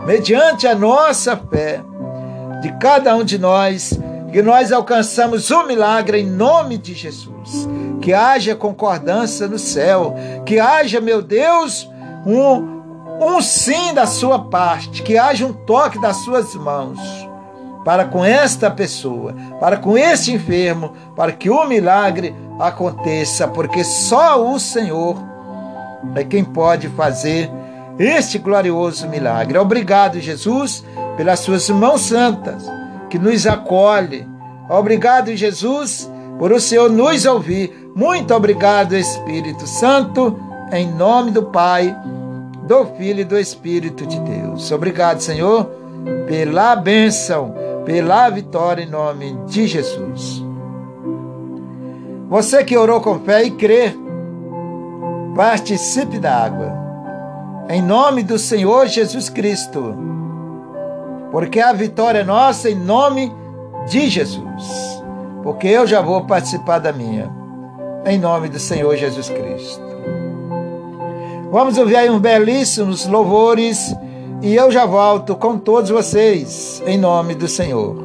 mediante 0.06 0.68
a 0.68 0.74
nossa 0.74 1.36
fé, 1.36 1.84
de 2.62 2.72
cada 2.80 3.16
um 3.16 3.24
de 3.24 3.38
nós, 3.38 4.00
que 4.32 4.42
nós 4.42 4.72
alcançamos 4.72 5.52
o 5.52 5.66
milagre 5.66 6.22
em 6.22 6.26
nome 6.26 6.78
de 6.78 6.94
Jesus. 6.94 7.68
Que 8.02 8.14
haja 8.14 8.56
concordância 8.56 9.48
no 9.48 9.60
céu, 9.60 10.16
que 10.46 10.60
haja, 10.60 11.02
meu 11.02 11.22
Deus, 11.22 11.90
um, 12.26 12.82
um 13.22 13.42
sim 13.42 13.94
da 13.94 14.06
sua 14.06 14.40
parte, 14.40 15.04
que 15.04 15.18
haja 15.18 15.46
um 15.46 15.54
toque 15.54 16.00
das 16.00 16.18
suas 16.18 16.54
mãos 16.56 17.00
para 17.86 18.06
com 18.06 18.26
esta 18.26 18.72
pessoa, 18.72 19.36
para 19.60 19.78
com 19.78 19.96
este 19.96 20.34
enfermo, 20.34 20.94
para 21.16 21.32
que 21.32 21.52
o 21.52 21.66
milagre 21.66 22.36
aconteça, 22.60 23.48
porque 23.48 23.84
só 23.84 24.44
o 24.44 24.60
Senhor 24.60 25.16
é 26.16 26.24
quem 26.24 26.44
pode 26.44 26.90
fazer 26.90 27.48
este 28.00 28.40
glorioso 28.40 29.08
milagre. 29.08 29.60
Obrigado, 29.60 30.20
Jesus, 30.20 30.84
pelas 31.16 31.42
suas 31.42 31.70
mãos 31.70 32.02
santas 32.02 32.66
que 33.08 33.20
nos 33.20 33.46
acolhe. 33.46 34.28
Obrigado, 34.68 35.36
Jesus, 35.36 36.12
por 36.40 36.52
o 36.52 36.60
Senhor 36.60 36.90
nos 36.90 37.24
ouvir. 37.28 37.92
Muito 37.96 38.34
obrigado, 38.34 38.96
Espírito 38.96 39.68
Santo, 39.68 40.40
em 40.72 40.92
nome 40.92 41.30
do 41.30 41.44
Pai, 41.44 41.96
do 42.64 42.84
Filho 42.98 43.20
e 43.20 43.26
do 43.26 43.38
Espírito 43.38 44.08
de 44.08 44.20
Deus. 44.22 44.72
Obrigado, 44.72 45.20
Senhor, 45.20 45.66
pela 46.28 46.76
bênção 46.76 47.65
pela 47.86 48.30
vitória 48.30 48.84
em 48.84 48.90
nome 48.90 49.38
de 49.46 49.68
Jesus. 49.68 50.44
Você 52.28 52.64
que 52.64 52.76
orou 52.76 53.00
com 53.00 53.20
fé 53.20 53.44
e 53.44 53.52
crê, 53.52 53.94
participe 55.36 56.18
da 56.18 56.36
água. 56.36 56.74
Em 57.70 57.82
nome 57.82 58.24
do 58.24 58.40
Senhor 58.40 58.88
Jesus 58.88 59.30
Cristo. 59.30 59.96
Porque 61.32 61.60
a 61.60 61.72
vitória 61.74 62.20
é 62.20 62.24
nossa 62.24 62.70
em 62.70 62.76
nome 62.76 63.32
de 63.88 64.10
Jesus. 64.10 65.04
Porque 65.44 65.68
eu 65.68 65.86
já 65.86 66.02
vou 66.02 66.26
participar 66.26 66.80
da 66.80 66.92
minha. 66.92 67.32
Em 68.06 68.18
nome 68.18 68.50
do 68.50 68.60
Senhor 68.60 68.96
Jesus 68.96 69.30
Cristo. 69.30 69.86
Vamos 71.52 71.78
ouvir 71.78 71.96
aí 71.96 72.10
uns 72.10 72.20
belíssimos 72.20 73.06
louvores 73.06 73.96
e 74.42 74.56
eu 74.56 74.72
já 74.72 74.86
volto 74.86 75.36
com 75.36 75.58
todos 75.58 75.90
vocês, 75.90 76.82
em 76.86 76.98
nome 76.98 77.36
do 77.36 77.48
Senhor. 77.48 78.05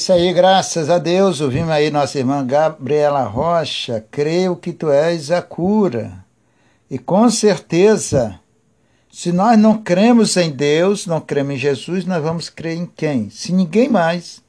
Isso 0.00 0.14
aí, 0.14 0.32
graças 0.32 0.88
a 0.88 0.96
Deus. 0.96 1.42
Ouvimos 1.42 1.68
aí 1.68 1.90
nossa 1.90 2.18
irmã 2.18 2.46
Gabriela 2.46 3.22
Rocha. 3.24 4.02
Creio 4.10 4.56
que 4.56 4.72
tu 4.72 4.90
és 4.90 5.30
a 5.30 5.42
cura. 5.42 6.24
E 6.90 6.98
com 6.98 7.28
certeza, 7.28 8.40
se 9.12 9.30
nós 9.30 9.58
não 9.58 9.76
cremos 9.76 10.38
em 10.38 10.50
Deus, 10.50 11.06
não 11.06 11.20
cremos 11.20 11.56
em 11.56 11.58
Jesus, 11.58 12.06
nós 12.06 12.22
vamos 12.22 12.48
crer 12.48 12.78
em 12.78 12.86
quem? 12.86 13.28
Se 13.28 13.52
ninguém 13.52 13.90
mais 13.90 14.42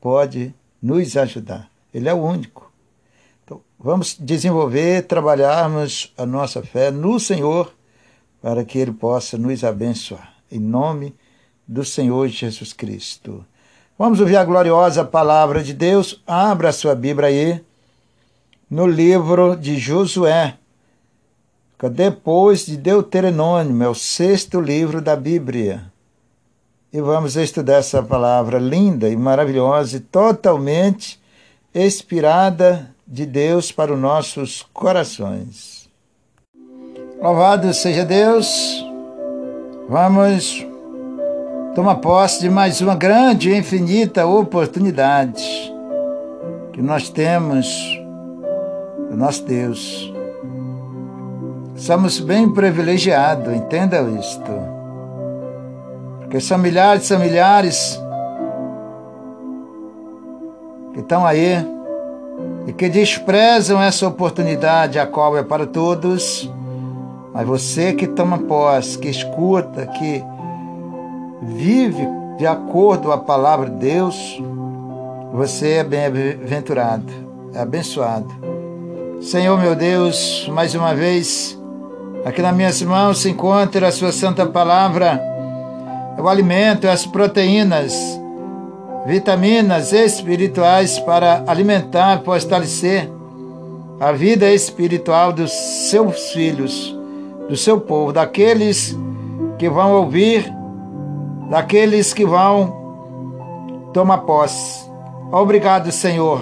pode 0.00 0.52
nos 0.82 1.16
ajudar. 1.16 1.70
Ele 1.94 2.08
é 2.08 2.12
o 2.12 2.20
único. 2.20 2.72
Então, 3.44 3.62
vamos 3.78 4.16
desenvolver, 4.18 5.06
trabalharmos 5.06 6.12
a 6.18 6.26
nossa 6.26 6.64
fé 6.64 6.90
no 6.90 7.20
Senhor 7.20 7.72
para 8.42 8.64
que 8.64 8.76
Ele 8.76 8.92
possa 8.92 9.38
nos 9.38 9.62
abençoar. 9.62 10.34
Em 10.50 10.58
nome 10.58 11.14
do 11.66 11.84
Senhor 11.84 12.26
Jesus 12.26 12.72
Cristo. 12.72 13.46
Vamos 14.00 14.18
ouvir 14.18 14.38
a 14.38 14.44
gloriosa 14.46 15.04
palavra 15.04 15.62
de 15.62 15.74
Deus. 15.74 16.22
Abra 16.26 16.72
sua 16.72 16.94
Bíblia 16.94 17.28
aí 17.28 17.60
no 18.70 18.86
livro 18.86 19.54
de 19.54 19.78
Josué, 19.78 20.54
depois 21.92 22.64
de 22.64 22.78
Deuteronômio, 22.78 23.84
é 23.84 23.88
o 23.90 23.94
sexto 23.94 24.58
livro 24.58 25.02
da 25.02 25.14
Bíblia. 25.14 25.92
E 26.90 26.98
vamos 26.98 27.36
estudar 27.36 27.74
essa 27.74 28.02
palavra 28.02 28.58
linda 28.58 29.06
e 29.06 29.14
maravilhosa 29.14 29.98
e 29.98 30.00
totalmente 30.00 31.20
inspirada 31.74 32.88
de 33.06 33.26
Deus 33.26 33.70
para 33.70 33.92
os 33.92 34.00
nossos 34.00 34.66
corações. 34.72 35.90
Louvado 37.20 37.74
seja 37.74 38.06
Deus. 38.06 38.82
Vamos 39.90 40.69
toma 41.74 41.94
posse 41.94 42.40
de 42.40 42.50
mais 42.50 42.80
uma 42.80 42.96
grande 42.96 43.50
e 43.50 43.56
infinita 43.56 44.26
oportunidade 44.26 45.44
que 46.72 46.82
nós 46.82 47.08
temos 47.08 47.66
do 49.08 49.16
nosso 49.16 49.44
Deus. 49.44 50.12
Somos 51.76 52.18
bem 52.18 52.52
privilegiados, 52.52 53.54
entenda 53.54 54.00
isto. 54.02 54.50
Porque 56.20 56.40
são 56.40 56.58
milhares, 56.58 57.04
são 57.04 57.18
milhares 57.18 58.00
que 60.92 61.00
estão 61.00 61.24
aí 61.24 61.64
e 62.66 62.72
que 62.72 62.88
desprezam 62.88 63.80
essa 63.80 64.06
oportunidade, 64.06 64.98
a 64.98 65.06
qual 65.06 65.38
é 65.38 65.42
para 65.42 65.66
todos. 65.66 66.50
Mas 67.32 67.46
você 67.46 67.92
que 67.92 68.06
toma 68.08 68.38
posse, 68.38 68.98
que 68.98 69.08
escuta, 69.08 69.86
que 69.86 70.22
vive 71.42 72.06
de 72.38 72.46
acordo 72.46 73.08
com 73.08 73.12
a 73.12 73.18
palavra 73.18 73.68
de 73.68 73.76
Deus, 73.76 74.42
você 75.32 75.72
é 75.74 75.84
bem-aventurado, 75.84 77.12
é 77.54 77.60
abençoado. 77.60 78.28
Senhor 79.20 79.58
meu 79.58 79.74
Deus, 79.74 80.48
mais 80.52 80.74
uma 80.74 80.94
vez, 80.94 81.58
aqui 82.24 82.40
nas 82.40 82.54
minhas 82.54 82.80
mãos 82.82 83.18
se 83.18 83.30
encontra 83.30 83.88
a 83.88 83.92
Sua 83.92 84.12
Santa 84.12 84.46
Palavra, 84.46 85.20
é 86.16 86.20
o 86.20 86.28
alimento, 86.28 86.88
as 86.88 87.06
proteínas, 87.06 87.94
vitaminas 89.06 89.92
espirituais 89.92 90.98
para 90.98 91.44
alimentar, 91.46 92.22
fortalecer 92.24 93.10
a 93.98 94.12
vida 94.12 94.50
espiritual 94.50 95.32
dos 95.32 95.52
seus 95.90 96.30
filhos, 96.30 96.96
do 97.48 97.56
seu 97.56 97.78
povo, 97.78 98.12
daqueles 98.12 98.96
que 99.58 99.68
vão 99.68 99.92
ouvir 99.92 100.59
daqueles 101.50 102.14
que 102.14 102.24
vão 102.24 103.90
tomar 103.92 104.18
posse. 104.18 104.88
Obrigado, 105.32 105.90
Senhor. 105.90 106.40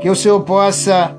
Que 0.00 0.08
o 0.08 0.16
Senhor 0.16 0.40
possa, 0.40 1.14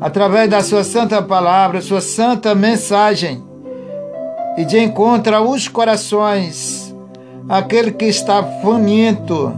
através 0.00 0.50
da 0.50 0.60
Sua 0.60 0.82
santa 0.82 1.22
palavra, 1.22 1.80
Sua 1.80 2.00
santa 2.00 2.54
mensagem, 2.54 3.42
e 4.58 4.64
de 4.64 4.78
encontro 4.78 5.34
aos 5.36 5.68
corações, 5.68 6.92
aquele 7.48 7.92
que 7.92 8.06
está 8.06 8.42
faminto, 8.60 9.52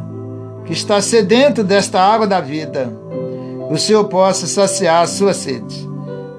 que 0.66 0.74
está 0.74 1.00
sedento 1.00 1.64
desta 1.64 2.00
água 2.00 2.26
da 2.26 2.38
vida, 2.38 2.92
o 3.70 3.78
Senhor 3.78 4.04
possa 4.04 4.46
saciar 4.46 5.04
a 5.04 5.06
sua 5.06 5.32
sede. 5.32 5.88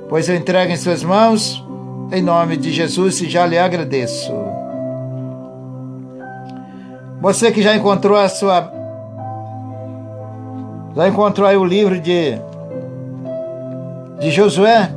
Pois 0.07 0.29
eu 0.29 0.35
entrego 0.35 0.71
em 0.71 0.77
Suas 0.77 1.03
mãos, 1.03 1.65
em 2.11 2.21
nome 2.21 2.55
de 2.55 2.71
Jesus, 2.71 3.19
e 3.21 3.29
já 3.29 3.47
lhe 3.47 3.57
agradeço. 3.57 4.50
Você 7.21 7.51
que 7.51 7.61
já 7.61 7.75
encontrou 7.75 8.17
a 8.17 8.27
sua. 8.27 8.71
Já 10.95 11.07
encontrou 11.07 11.47
aí 11.47 11.55
o 11.55 11.63
livro 11.63 11.99
de. 12.01 12.33
De 14.19 14.31
Josué, 14.31 14.91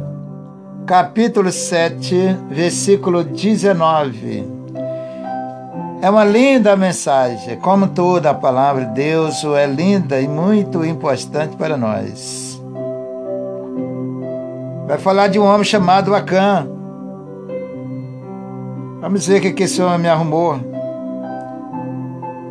capítulo 0.87 1.53
7, 1.53 2.39
versículo 2.51 3.23
19. 3.23 4.49
É 6.01 6.11
uma 6.11 6.25
linda 6.25 6.77
mensagem, 6.77 7.59
como 7.59 7.89
toda 7.89 8.31
a 8.31 8.35
palavra 8.35 8.87
de 8.87 8.95
Deus 8.95 9.45
é 9.45 9.67
linda 9.67 10.21
e 10.21 10.29
muito 10.29 10.85
importante 10.85 11.57
para 11.57 11.77
nós. 11.77 12.63
Vai 14.87 14.99
falar 14.99 15.29
de 15.29 15.39
um 15.39 15.45
homem 15.45 15.65
chamado 15.65 16.15
Acã. 16.15 16.67
Vamos 19.01 19.27
ver 19.27 19.39
o 19.39 19.55
que 19.55 19.63
esse 19.63 19.81
homem 19.81 20.01
me 20.01 20.09
arrumou. 20.09 20.74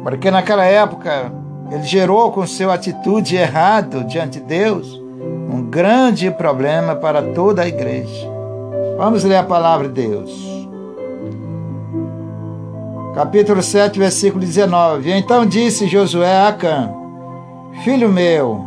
Porque 0.03 0.29
naquela 0.29 0.65
época 0.65 1.31
ele 1.71 1.83
gerou 1.83 2.31
com 2.31 2.45
sua 2.45 2.73
atitude 2.73 3.37
errada 3.37 4.03
diante 4.03 4.39
de 4.39 4.45
Deus 4.45 5.01
um 5.49 5.61
grande 5.63 6.29
problema 6.29 6.95
para 6.95 7.21
toda 7.33 7.61
a 7.61 7.67
igreja. 7.67 8.29
Vamos 8.97 9.23
ler 9.23 9.37
a 9.37 9.43
palavra 9.43 9.87
de 9.87 10.07
Deus. 10.07 10.53
Capítulo 13.15 13.61
7, 13.61 13.97
versículo 13.97 14.43
19. 14.43 15.11
Então 15.11 15.45
disse 15.45 15.87
Josué 15.87 16.35
a 16.35 16.47
Acã: 16.49 16.91
Filho 17.83 18.09
meu, 18.09 18.61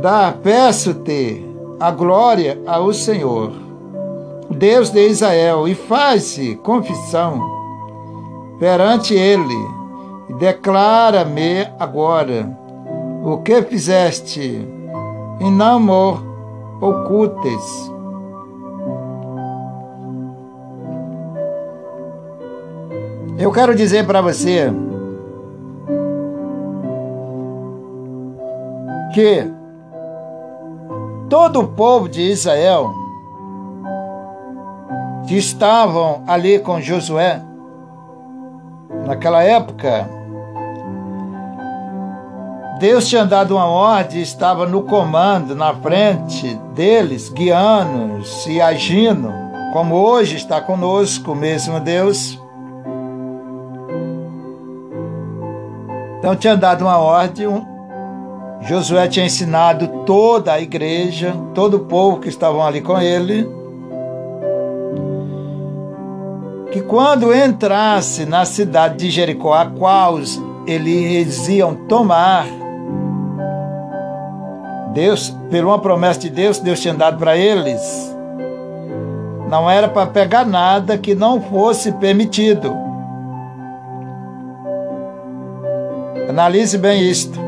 dá, 0.00 0.32
peço-te 0.42 1.44
a 1.78 1.90
glória 1.90 2.58
ao 2.66 2.92
Senhor, 2.94 3.52
Deus 4.50 4.90
de 4.90 5.06
Israel, 5.08 5.68
e 5.68 5.74
faz-se 5.74 6.56
confissão 6.56 7.57
perante 8.58 9.14
ele 9.14 9.54
e 10.28 10.34
declara-me 10.34 11.66
agora 11.78 12.50
o 13.22 13.38
que 13.38 13.62
fizeste 13.62 14.66
e 15.40 15.50
não 15.50 15.80
me 15.80 16.28
ocultes. 16.80 17.92
Eu 23.38 23.52
quero 23.52 23.74
dizer 23.74 24.04
para 24.04 24.20
você 24.20 24.72
que 29.14 29.48
todo 31.28 31.60
o 31.60 31.68
povo 31.68 32.08
de 32.08 32.22
Israel 32.22 32.90
que 35.28 35.36
estavam 35.36 36.24
ali 36.26 36.58
com 36.58 36.80
Josué 36.80 37.42
Naquela 39.06 39.42
época, 39.42 40.08
Deus 42.78 43.08
tinha 43.08 43.24
dado 43.26 43.56
uma 43.56 43.66
ordem, 43.66 44.22
estava 44.22 44.64
no 44.64 44.82
comando, 44.82 45.54
na 45.54 45.74
frente 45.74 46.54
deles, 46.74 47.28
guiando-os 47.28 48.46
e 48.46 48.60
agindo, 48.60 49.32
como 49.72 49.96
hoje 49.96 50.36
está 50.36 50.60
conosco 50.60 51.32
o 51.32 51.36
mesmo 51.36 51.80
Deus. 51.80 52.40
Então 56.18 56.36
tinha 56.36 56.56
dado 56.56 56.82
uma 56.82 56.98
ordem, 56.98 57.46
Josué 58.60 59.08
tinha 59.08 59.26
ensinado 59.26 59.88
toda 60.04 60.52
a 60.52 60.60
igreja, 60.60 61.34
todo 61.54 61.78
o 61.78 61.80
povo 61.80 62.20
que 62.20 62.28
estavam 62.28 62.64
ali 62.64 62.80
com 62.80 63.00
ele, 63.00 63.57
que 66.78 66.82
quando 66.82 67.34
entrasse 67.34 68.24
na 68.24 68.44
cidade 68.44 68.98
de 68.98 69.10
Jericó, 69.10 69.52
a 69.54 69.66
qual 69.66 70.18
eles 70.66 71.48
iam 71.48 71.74
tomar, 71.74 72.46
Deus, 74.92 75.34
por 75.50 75.64
uma 75.64 75.80
promessa 75.80 76.20
de 76.20 76.30
Deus, 76.30 76.60
Deus 76.60 76.80
tinha 76.80 76.94
dado 76.94 77.18
para 77.18 77.36
eles, 77.36 77.80
não 79.48 79.68
era 79.68 79.88
para 79.88 80.06
pegar 80.06 80.44
nada 80.44 80.96
que 80.96 81.14
não 81.14 81.40
fosse 81.40 81.90
permitido. 81.92 82.72
Analise 86.28 86.78
bem 86.78 87.02
isto. 87.02 87.40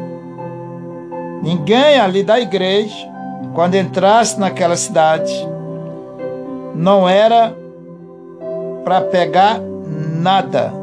Ninguém 1.42 2.00
ali 2.00 2.22
da 2.22 2.40
igreja, 2.40 3.08
quando 3.54 3.76
entrasse 3.76 4.40
naquela 4.40 4.76
cidade, 4.76 5.32
não 6.74 7.08
era 7.08 7.59
para 8.84 9.00
pegar 9.02 9.60
nada. 10.20 10.80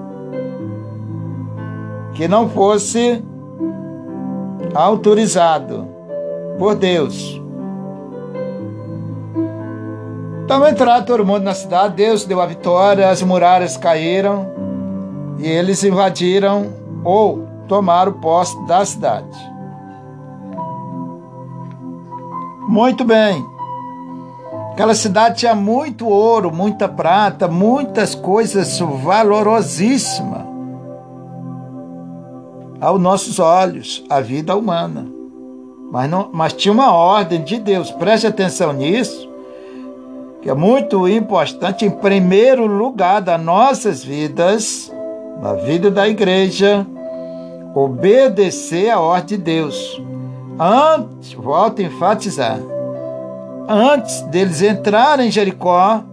que 2.18 2.28
não 2.28 2.50
fosse 2.50 3.24
autorizado 4.74 5.88
por 6.58 6.74
Deus. 6.74 7.40
Então 10.44 10.68
entraram 10.68 11.06
todo 11.06 11.24
mundo 11.24 11.44
na 11.44 11.54
cidade, 11.54 11.96
Deus 11.96 12.26
deu 12.26 12.42
a 12.42 12.48
vitória, 12.48 13.08
as 13.08 13.22
muralhas 13.22 13.78
caíram 13.78 14.48
e 15.38 15.48
eles 15.48 15.84
invadiram 15.84 16.74
ou 17.04 17.48
tomaram 17.68 18.14
posse 18.14 18.58
da 18.66 18.84
cidade. 18.84 19.38
Muito 22.68 23.06
bem. 23.06 23.57
Aquela 24.78 24.94
cidade 24.94 25.40
tinha 25.40 25.56
muito 25.56 26.08
ouro, 26.08 26.54
muita 26.54 26.88
prata, 26.88 27.48
muitas 27.48 28.14
coisas 28.14 28.78
valorosíssimas 28.78 30.46
aos 32.80 33.02
nossos 33.02 33.40
olhos, 33.40 34.06
a 34.08 34.22
vida 34.22 34.56
humana. 34.56 35.08
Mas, 35.92 36.08
não, 36.08 36.30
mas 36.32 36.54
tinha 36.54 36.72
uma 36.72 36.94
ordem 36.94 37.44
de 37.44 37.58
Deus, 37.58 37.90
preste 37.90 38.28
atenção 38.28 38.72
nisso, 38.72 39.28
que 40.44 40.50
é 40.52 40.54
muito 40.54 41.08
importante, 41.08 41.84
em 41.84 41.90
primeiro 41.90 42.68
lugar 42.68 43.20
das 43.20 43.42
nossas 43.42 44.04
vidas, 44.04 44.94
na 45.42 45.54
vida 45.54 45.90
da 45.90 46.08
igreja, 46.08 46.86
obedecer 47.74 48.92
a 48.92 49.00
ordem 49.00 49.40
de 49.40 49.44
Deus. 49.44 50.00
Antes, 50.60 51.34
volto 51.34 51.82
a 51.82 51.86
enfatizar, 51.86 52.60
antes 53.68 54.22
deles 54.24 54.62
entrarem 54.62 55.28
em 55.28 55.32
Jericó, 55.32 56.04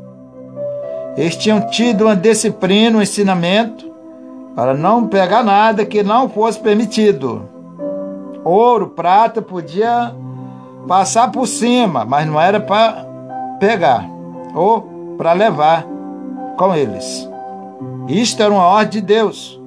eles 1.16 1.36
tinham 1.36 1.68
tido 1.68 2.04
uma 2.04 2.16
disciplina, 2.16 2.98
um 2.98 3.02
ensinamento, 3.02 3.92
para 4.54 4.74
não 4.74 5.06
pegar 5.06 5.42
nada 5.42 5.84
que 5.84 6.02
não 6.02 6.28
fosse 6.28 6.58
permitido. 6.58 7.48
Ouro, 8.44 8.88
prata 8.88 9.40
podia 9.40 10.14
passar 10.86 11.30
por 11.30 11.46
cima, 11.46 12.04
mas 12.04 12.26
não 12.26 12.40
era 12.40 12.60
para 12.60 13.06
pegar 13.58 14.08
ou 14.54 15.16
para 15.16 15.32
levar 15.32 15.86
com 16.56 16.74
eles. 16.74 17.28
Isto 18.08 18.42
era 18.42 18.52
uma 18.52 18.66
ordem 18.66 19.00
de 19.00 19.06
Deus. 19.06 19.60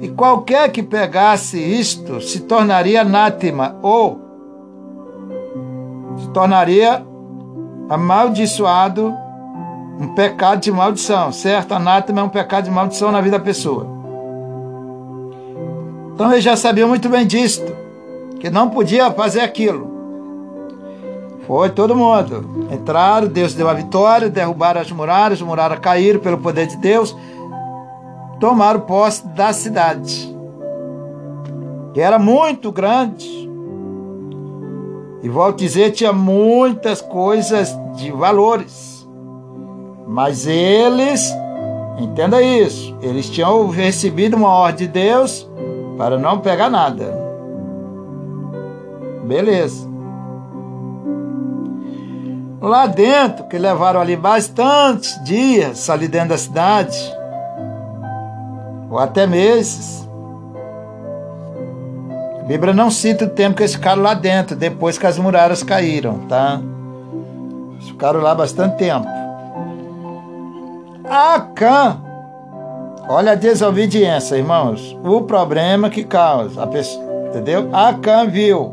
E 0.00 0.08
qualquer 0.08 0.70
que 0.70 0.82
pegasse 0.82 1.58
isto 1.58 2.20
se 2.20 2.40
tornaria 2.40 3.00
anátema 3.02 3.76
ou 3.82 4.20
se 6.18 6.28
tornaria 6.30 7.04
amaldiçoado, 7.88 9.14
um 10.00 10.14
pecado 10.14 10.60
de 10.60 10.70
maldição, 10.70 11.32
certo? 11.32 11.72
Anátema 11.72 12.20
é 12.20 12.24
um 12.24 12.28
pecado 12.28 12.64
de 12.64 12.70
maldição 12.70 13.10
na 13.10 13.20
vida 13.20 13.38
da 13.38 13.44
pessoa. 13.44 13.86
Então 16.14 16.30
ele 16.32 16.40
já 16.40 16.56
sabia 16.56 16.86
muito 16.86 17.08
bem 17.08 17.26
disto, 17.26 17.72
que 18.40 18.50
não 18.50 18.70
podia 18.70 19.10
fazer 19.10 19.40
aquilo. 19.40 19.88
Foi 21.46 21.70
todo 21.70 21.96
mundo. 21.96 22.68
Entraram, 22.70 23.26
Deus 23.26 23.54
deu 23.54 23.68
a 23.68 23.74
vitória, 23.74 24.28
derrubaram 24.28 24.80
as 24.80 24.92
muralhas, 24.92 25.40
as 25.40 25.46
muralhas 25.46 25.78
caíram 25.78 26.20
pelo 26.20 26.38
poder 26.38 26.66
de 26.66 26.76
Deus 26.76 27.16
tomaram 28.38 28.80
posse 28.80 29.26
da 29.28 29.52
cidade, 29.52 30.34
que 31.92 32.00
era 32.00 32.18
muito 32.18 32.70
grande. 32.70 33.47
E 35.22 35.28
volto 35.28 35.54
a 35.54 35.66
dizer, 35.66 35.90
tinha 35.90 36.12
muitas 36.12 37.00
coisas 37.00 37.76
de 37.96 38.10
valores. 38.12 39.06
Mas 40.06 40.46
eles, 40.46 41.34
entenda 41.98 42.40
isso, 42.40 42.96
eles 43.02 43.28
tinham 43.28 43.68
recebido 43.68 44.36
uma 44.36 44.48
ordem 44.48 44.86
de 44.86 44.92
Deus 44.92 45.48
para 45.96 46.18
não 46.18 46.38
pegar 46.38 46.70
nada. 46.70 47.12
Beleza. 49.24 49.88
Lá 52.60 52.86
dentro, 52.86 53.44
que 53.44 53.58
levaram 53.58 54.00
ali 54.00 54.16
bastantes 54.16 55.22
dias 55.22 55.88
ali 55.90 56.08
dentro 56.08 56.30
da 56.30 56.38
cidade, 56.38 56.98
ou 58.90 58.98
até 58.98 59.26
meses. 59.26 60.07
Bíblia 62.48 62.72
não 62.72 62.90
cita 62.90 63.26
o 63.26 63.28
tempo 63.28 63.56
que 63.56 63.62
eles 63.62 63.74
ficaram 63.74 64.00
lá 64.00 64.14
dentro, 64.14 64.56
depois 64.56 64.96
que 64.96 65.06
as 65.06 65.18
muralhas 65.18 65.62
caíram, 65.62 66.20
tá? 66.20 66.58
Eles 67.74 67.90
ficaram 67.90 68.22
lá 68.22 68.34
bastante 68.34 68.78
tempo. 68.78 69.06
Acã, 71.04 71.98
olha 73.06 73.32
a 73.32 73.34
desobediência, 73.34 74.34
irmãos. 74.36 74.98
O 75.04 75.20
problema 75.20 75.90
que 75.90 76.02
causa, 76.02 76.62
a 76.62 76.66
pessoa, 76.66 77.04
entendeu? 77.28 77.68
Acã 77.70 78.26
viu 78.26 78.72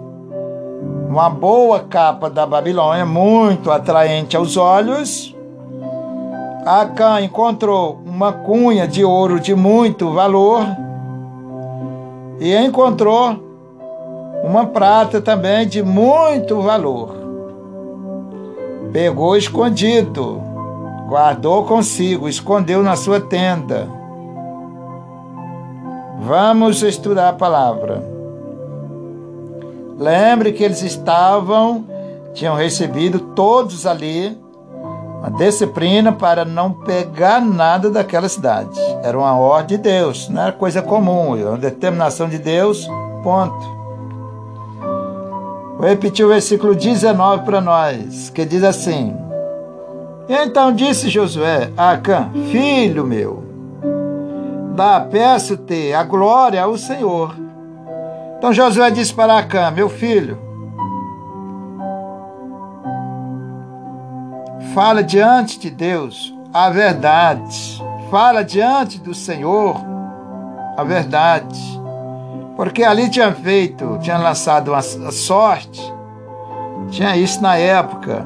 uma 1.09 1.29
boa 1.29 1.81
capa 1.81 2.29
da 2.29 2.45
Babilônia, 2.45 3.05
muito 3.05 3.69
atraente 3.69 4.37
aos 4.37 4.55
olhos, 4.55 5.35
Acã 6.65 7.19
encontrou 7.19 8.01
uma 8.05 8.31
cunha 8.31 8.87
de 8.87 9.03
ouro 9.03 9.37
de 9.37 9.53
muito 9.53 10.13
valor 10.13 10.65
e 12.39 12.55
encontrou 12.55 13.44
uma 14.45 14.67
prata 14.67 15.19
também 15.19 15.67
de 15.67 15.81
muito 15.81 16.61
valor. 16.61 17.15
Pegou 18.93 19.35
escondido, 19.35 20.39
guardou 21.07 21.65
consigo, 21.65 22.29
escondeu 22.29 22.83
na 22.83 22.95
sua 22.95 23.19
tenda. 23.19 23.89
Vamos 26.19 26.83
estudar 26.83 27.29
a 27.29 27.33
palavra. 27.33 28.03
Lembre 29.97 30.51
que 30.51 30.63
eles 30.63 30.83
estavam, 30.83 31.83
tinham 32.35 32.55
recebido 32.55 33.19
todos 33.19 33.87
ali 33.87 34.37
uma 35.19 35.31
disciplina 35.31 36.11
para 36.11 36.45
não 36.45 36.71
pegar 36.71 37.41
nada 37.41 37.89
daquela 37.89 38.29
cidade. 38.29 38.79
Era 39.01 39.17
uma 39.17 39.35
ordem 39.35 39.77
de 39.77 39.83
Deus, 39.83 40.29
não 40.29 40.43
era 40.43 40.51
coisa 40.51 40.83
comum, 40.83 41.35
era 41.35 41.49
uma 41.49 41.57
determinação 41.57 42.29
de 42.29 42.37
Deus, 42.37 42.87
ponto. 43.23 43.74
Vou 45.85 45.91
repetir 45.91 46.25
o 46.25 46.29
versículo 46.29 46.73
19 46.73 47.43
para 47.43 47.61
nós, 47.61 48.31
que 48.31 48.43
diz 48.43 48.63
assim: 48.63 49.15
Então 50.27 50.73
disse 50.73 51.09
Josué 51.09 51.69
a 51.77 51.91
Acã, 51.91 52.31
filho 52.51 53.05
meu, 53.05 53.43
dá, 54.75 54.99
peço-te 54.99 55.93
a 55.93 56.01
glória 56.01 56.63
ao 56.63 56.75
Senhor. 56.75 57.35
Então 58.35 58.51
Josué 58.51 58.89
disse 58.89 59.13
para 59.13 59.37
Acã, 59.37 59.69
meu 59.69 59.87
filho, 59.87 60.39
Fala 64.73 65.03
diante 65.03 65.59
de 65.59 65.69
Deus 65.69 66.33
a 66.51 66.71
verdade. 66.71 67.79
Fala 68.09 68.43
diante 68.43 68.99
do 68.99 69.13
Senhor 69.13 69.75
a 70.75 70.83
verdade. 70.83 71.84
Porque 72.55 72.83
ali 72.83 73.09
tinha 73.09 73.31
feito, 73.33 73.97
tinha 74.01 74.17
lançado 74.17 74.71
uma 74.71 74.81
sorte, 74.81 75.81
tinha 76.89 77.15
isso 77.17 77.41
na 77.41 77.57
época, 77.57 78.25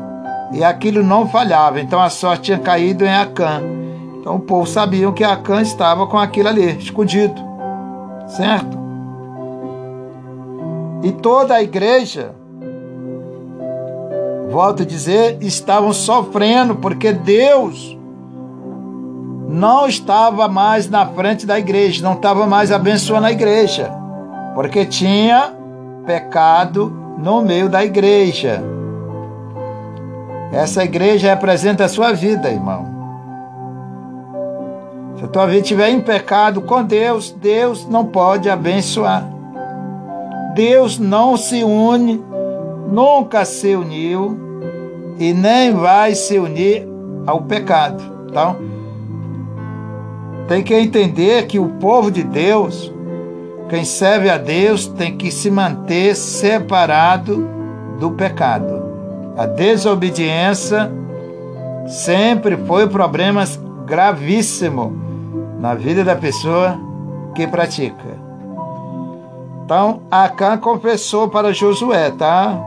e 0.52 0.64
aquilo 0.64 1.04
não 1.04 1.28
falhava. 1.28 1.80
Então 1.80 2.00
a 2.00 2.10
sorte 2.10 2.44
tinha 2.44 2.60
caído 2.60 3.04
em 3.04 3.14
Acã. 3.14 3.62
Então 4.20 4.36
o 4.36 4.40
povo 4.40 4.68
sabia 4.68 5.12
que 5.12 5.24
Acã 5.24 5.62
estava 5.62 6.06
com 6.06 6.18
aquilo 6.18 6.50
ali, 6.50 6.78
escondido. 6.78 7.42
Certo? 8.28 8.78
E 11.02 11.12
toda 11.12 11.56
a 11.56 11.64
igreja 11.64 12.36
volto 14.50 14.82
a 14.84 14.86
dizer, 14.86 15.38
estavam 15.42 15.94
sofrendo 15.94 16.76
porque 16.76 17.14
Deus 17.14 17.98
não 19.48 19.88
estava 19.88 20.48
mais 20.48 20.90
na 20.90 21.06
frente 21.06 21.46
da 21.46 21.58
igreja, 21.58 22.04
não 22.04 22.14
estava 22.14 22.46
mais 22.46 22.72
abençoando 22.72 23.28
a 23.28 23.32
igreja, 23.32 23.92
porque 24.60 24.86
tinha 24.86 25.54
pecado 26.06 26.92
no 27.18 27.42
meio 27.42 27.70
da 27.70 27.82
igreja. 27.82 28.62
Essa 30.52 30.84
igreja 30.84 31.30
representa 31.30 31.86
a 31.86 31.88
sua 31.88 32.12
vida, 32.12 32.52
irmão. 32.52 32.86
Se 35.16 35.24
a 35.24 35.28
tua 35.30 35.46
vida 35.46 35.62
estiver 35.62 35.88
em 35.88 36.02
pecado 36.02 36.60
com 36.60 36.84
Deus, 36.84 37.32
Deus 37.32 37.88
não 37.88 38.08
pode 38.08 38.50
abençoar. 38.50 39.24
Deus 40.56 41.00
não 41.00 41.38
se 41.38 41.64
une 41.64 42.22
nunca 42.92 43.46
se 43.46 43.74
uniu 43.78 44.38
e 45.18 45.32
nem 45.32 45.74
vai 45.74 46.14
se 46.16 46.38
unir 46.38 46.86
ao 47.26 47.44
pecado. 47.44 48.04
Então, 48.28 48.58
tem 50.50 50.62
que 50.62 50.76
entender 50.76 51.48
que 51.48 51.58
o 51.58 51.70
povo 51.80 52.12
de 52.12 52.24
Deus, 52.24 52.92
quem 53.70 53.86
serve 53.86 54.30
a 54.30 54.38
Deus, 54.38 54.88
tem 54.88 55.16
que 55.16 55.32
se 55.32 55.52
manter 55.52 56.16
separado 56.16 57.48
do 58.00 58.12
pecado. 58.12 58.84
A 59.38 59.46
desobediência 59.46 60.92
sempre 61.88 62.58
foi 62.58 62.86
um 62.86 62.90
problema 62.90 63.44
gravíssimo 63.86 64.92
na 65.60 65.76
vida 65.76 66.04
da 66.04 66.16
pessoa 66.16 66.78
que 67.36 67.48
pratica. 67.48 68.20
Então, 69.64 70.02
Acã 70.10 70.58
confessou 70.58 71.30
para 71.30 71.54
Josué, 71.54 72.10
tá? 72.12 72.60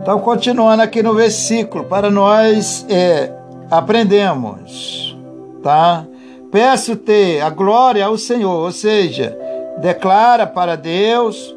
Então, 0.00 0.18
continuando 0.20 0.82
aqui 0.82 1.02
no 1.02 1.12
versículo, 1.12 1.84
para 1.84 2.10
nós 2.10 2.86
é, 2.88 3.30
aprendemos, 3.70 5.14
tá? 5.62 6.06
Peço-te 6.50 7.40
a 7.40 7.50
glória 7.50 8.06
ao 8.06 8.16
Senhor, 8.16 8.64
ou 8.64 8.72
seja, 8.72 9.38
declara 9.78 10.46
para 10.46 10.76
Deus, 10.76 11.54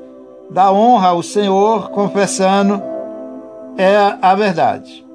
dá 0.49 0.71
honra 0.71 1.10
ao 1.10 1.23
Senhor, 1.23 1.89
confessando 1.91 2.82
é 3.77 4.17
a 4.21 4.36
verdade. 4.36 5.06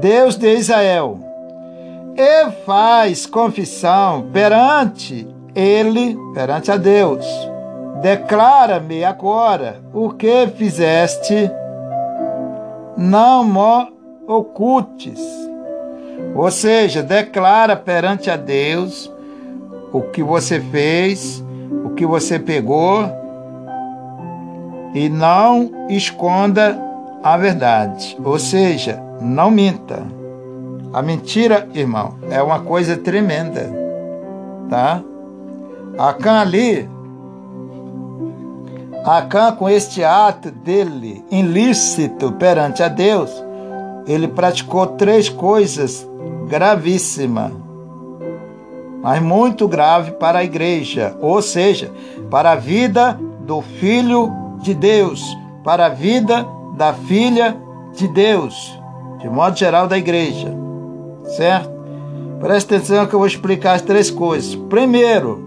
Deus 0.00 0.36
de 0.36 0.52
Israel, 0.52 1.20
e 2.16 2.50
faz 2.64 3.24
confissão 3.24 4.28
perante 4.32 5.26
ele, 5.54 6.16
perante 6.34 6.70
a 6.70 6.76
Deus. 6.76 7.24
Declara-me 8.00 9.04
agora 9.04 9.80
o 9.92 10.10
que 10.10 10.48
fizeste, 10.48 11.50
não 12.96 13.44
me 13.44 13.92
ocultes. 14.26 15.20
Ou 16.34 16.50
seja, 16.50 17.02
declara 17.02 17.76
perante 17.76 18.30
a 18.30 18.36
Deus 18.36 19.10
o 19.92 20.02
que 20.02 20.22
você 20.22 20.60
fez, 20.60 21.44
o 21.84 21.90
que 21.90 22.04
você 22.04 22.38
pegou, 22.38 23.08
e 24.94 25.08
não 25.08 25.86
esconda 25.88 26.78
a 27.22 27.36
verdade. 27.36 28.16
Ou 28.24 28.38
seja, 28.38 29.00
não 29.20 29.50
minta. 29.50 30.02
A 30.92 31.02
mentira, 31.02 31.68
irmão, 31.72 32.16
é 32.30 32.42
uma 32.42 32.60
coisa 32.60 32.96
tremenda, 32.96 33.70
tá? 34.68 35.02
Acã 35.98 36.40
ali, 36.40 36.88
Acã 39.04 39.52
com 39.52 39.68
este 39.68 40.02
ato 40.02 40.50
dele 40.50 41.22
ilícito 41.30 42.32
perante 42.32 42.82
a 42.82 42.88
Deus, 42.88 43.30
ele 44.06 44.26
praticou 44.26 44.86
três 44.86 45.28
coisas 45.28 46.08
gravíssimas, 46.48 47.52
mas 49.02 49.22
muito 49.22 49.68
grave 49.68 50.12
para 50.12 50.40
a 50.40 50.44
igreja, 50.44 51.16
ou 51.20 51.40
seja, 51.42 51.92
para 52.30 52.52
a 52.52 52.56
vida 52.56 53.18
do 53.40 53.60
filho 53.60 54.30
de 54.60 54.74
Deus, 54.74 55.22
para 55.62 55.86
a 55.86 55.90
vida 55.90 56.46
da 56.76 56.92
filha 56.92 57.56
de 57.94 58.08
Deus, 58.08 58.78
de 59.20 59.28
modo 59.28 59.56
geral 59.56 59.86
da 59.86 59.98
igreja 59.98 60.64
certo? 61.24 61.72
Presta 62.40 62.76
atenção 62.76 63.06
que 63.06 63.14
eu 63.14 63.18
vou 63.18 63.26
explicar 63.26 63.74
as 63.74 63.82
três 63.82 64.10
coisas. 64.10 64.54
Primeiro, 64.54 65.42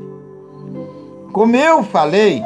como 1.32 1.56
eu 1.56 1.84
falei, 1.84 2.42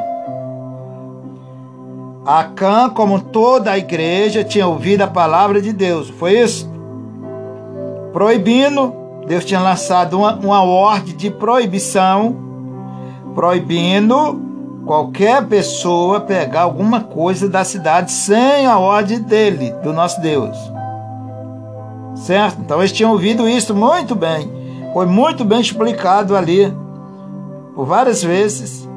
Acã, 2.24 2.88
como 2.90 3.20
toda 3.20 3.72
a 3.72 3.78
igreja, 3.78 4.44
tinha 4.44 4.66
ouvido 4.66 5.02
a 5.02 5.08
palavra 5.08 5.60
de 5.60 5.72
Deus. 5.72 6.08
Foi 6.10 6.38
isso? 6.38 6.70
Proibindo, 8.12 8.92
Deus 9.26 9.44
tinha 9.44 9.60
lançado 9.60 10.18
uma, 10.18 10.34
uma 10.34 10.62
ordem 10.62 11.16
de 11.16 11.30
proibição, 11.30 12.36
proibindo 13.34 14.40
qualquer 14.84 15.46
pessoa 15.46 16.20
pegar 16.20 16.62
alguma 16.62 17.00
coisa 17.00 17.48
da 17.48 17.64
cidade 17.64 18.12
sem 18.12 18.66
a 18.66 18.78
ordem 18.78 19.20
dele, 19.20 19.72
do 19.82 19.92
nosso 19.92 20.20
Deus 20.20 20.72
certo? 22.22 22.60
Então 22.60 22.78
eles 22.78 22.92
tinham 22.92 23.12
ouvido 23.12 23.48
isso 23.48 23.74
muito 23.74 24.14
bem. 24.14 24.50
Foi 24.92 25.06
muito 25.06 25.44
bem 25.44 25.60
explicado 25.60 26.36
ali, 26.36 26.72
por 27.74 27.86
várias 27.86 28.22
vezes. 28.22 28.88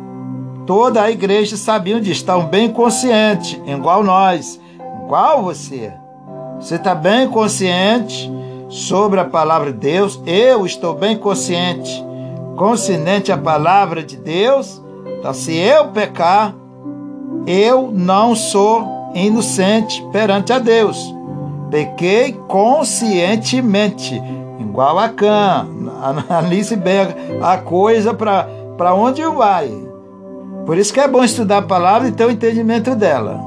Toda 0.65 1.01
a 1.01 1.11
igreja 1.11 1.55
sabia 1.57 1.99
disso, 1.99 2.21
estavam 2.21 2.47
bem 2.47 2.69
consciente, 2.69 3.61
igual 3.65 4.03
nós, 4.03 4.59
igual 5.03 5.43
você. 5.43 5.93
Você 6.59 6.75
está 6.75 6.95
bem 6.95 7.27
consciente 7.29 8.31
sobre 8.69 9.19
a 9.19 9.25
palavra 9.25 9.71
de 9.71 9.79
Deus, 9.79 10.19
eu 10.25 10.65
estou 10.65 10.95
bem 10.95 11.17
consciente, 11.17 12.03
consciente 12.55 13.31
a 13.31 13.37
palavra 13.37 14.03
de 14.03 14.17
Deus. 14.17 14.81
Então, 15.19 15.33
se 15.33 15.55
eu 15.55 15.87
pecar, 15.89 16.55
eu 17.47 17.91
não 17.91 18.35
sou 18.35 19.11
inocente 19.13 20.03
perante 20.11 20.51
a 20.51 20.59
Deus. 20.59 21.13
Pequei 21.69 22.33
conscientemente, 22.47 24.21
igual 24.59 24.99
a 24.99 25.09
Can, 25.09 25.67
analise 26.01 26.75
bem 26.75 27.07
a 27.41 27.57
coisa 27.57 28.13
para 28.13 28.93
onde 28.93 29.23
vai. 29.23 29.71
Por 30.65 30.77
isso 30.77 30.93
que 30.93 30.99
é 30.99 31.07
bom 31.07 31.23
estudar 31.23 31.59
a 31.59 31.61
palavra 31.61 32.07
e 32.07 32.11
ter 32.11 32.25
o 32.25 32.31
entendimento 32.31 32.95
dela. 32.95 33.39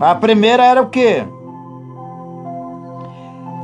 A 0.00 0.14
primeira 0.14 0.64
era 0.64 0.82
o 0.82 0.88
quê? 0.88 1.24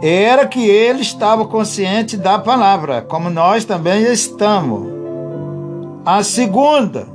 Era 0.03 0.47
que 0.47 0.69
ele 0.69 1.03
estava 1.03 1.47
consciente 1.47 2.17
da 2.17 2.39
palavra, 2.39 3.03
como 3.03 3.31
nós 3.31 3.65
também 3.65 4.03
estamos. 4.03 4.91
A 6.05 6.25
segunda, 6.25 7.07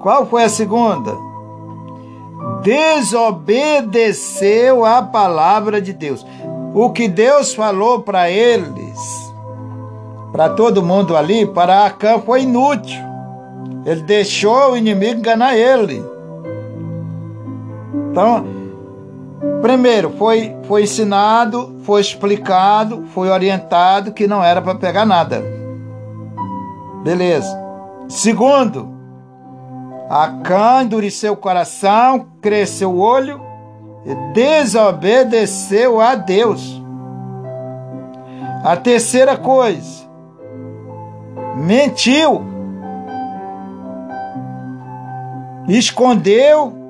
qual 0.00 0.26
foi 0.26 0.44
a 0.44 0.48
segunda? 0.48 1.26
desobedeceu 2.62 4.84
a 4.84 5.02
palavra 5.02 5.80
de 5.80 5.92
Deus. 5.92 6.24
O 6.74 6.90
que 6.90 7.08
Deus 7.08 7.54
falou 7.54 8.02
para 8.02 8.30
eles, 8.30 9.32
para 10.32 10.50
todo 10.50 10.82
mundo 10.82 11.16
ali, 11.16 11.46
para 11.46 11.86
Acã 11.86 12.18
foi 12.18 12.42
inútil. 12.42 13.00
Ele 13.84 14.02
deixou 14.02 14.72
o 14.72 14.76
inimigo 14.76 15.20
enganar 15.20 15.56
ele. 15.56 16.04
Então, 18.10 18.44
primeiro, 19.60 20.10
foi, 20.10 20.56
foi 20.64 20.84
ensinado, 20.84 21.76
foi 21.82 22.00
explicado, 22.00 23.04
foi 23.08 23.28
orientado 23.28 24.12
que 24.12 24.26
não 24.26 24.42
era 24.42 24.62
para 24.62 24.74
pegar 24.74 25.04
nada. 25.04 25.42
Beleza. 27.02 27.56
Segundo, 28.08 28.96
Acã 30.08 30.82
endureceu 30.82 31.32
o 31.32 31.36
coração, 31.36 32.26
cresceu 32.40 32.92
o 32.92 32.98
olho 32.98 33.40
e 34.04 34.14
desobedeceu 34.32 36.00
a 36.00 36.14
Deus. 36.14 36.80
A 38.64 38.76
terceira 38.76 39.36
coisa, 39.36 40.06
mentiu, 41.56 42.44
escondeu. 45.68 46.85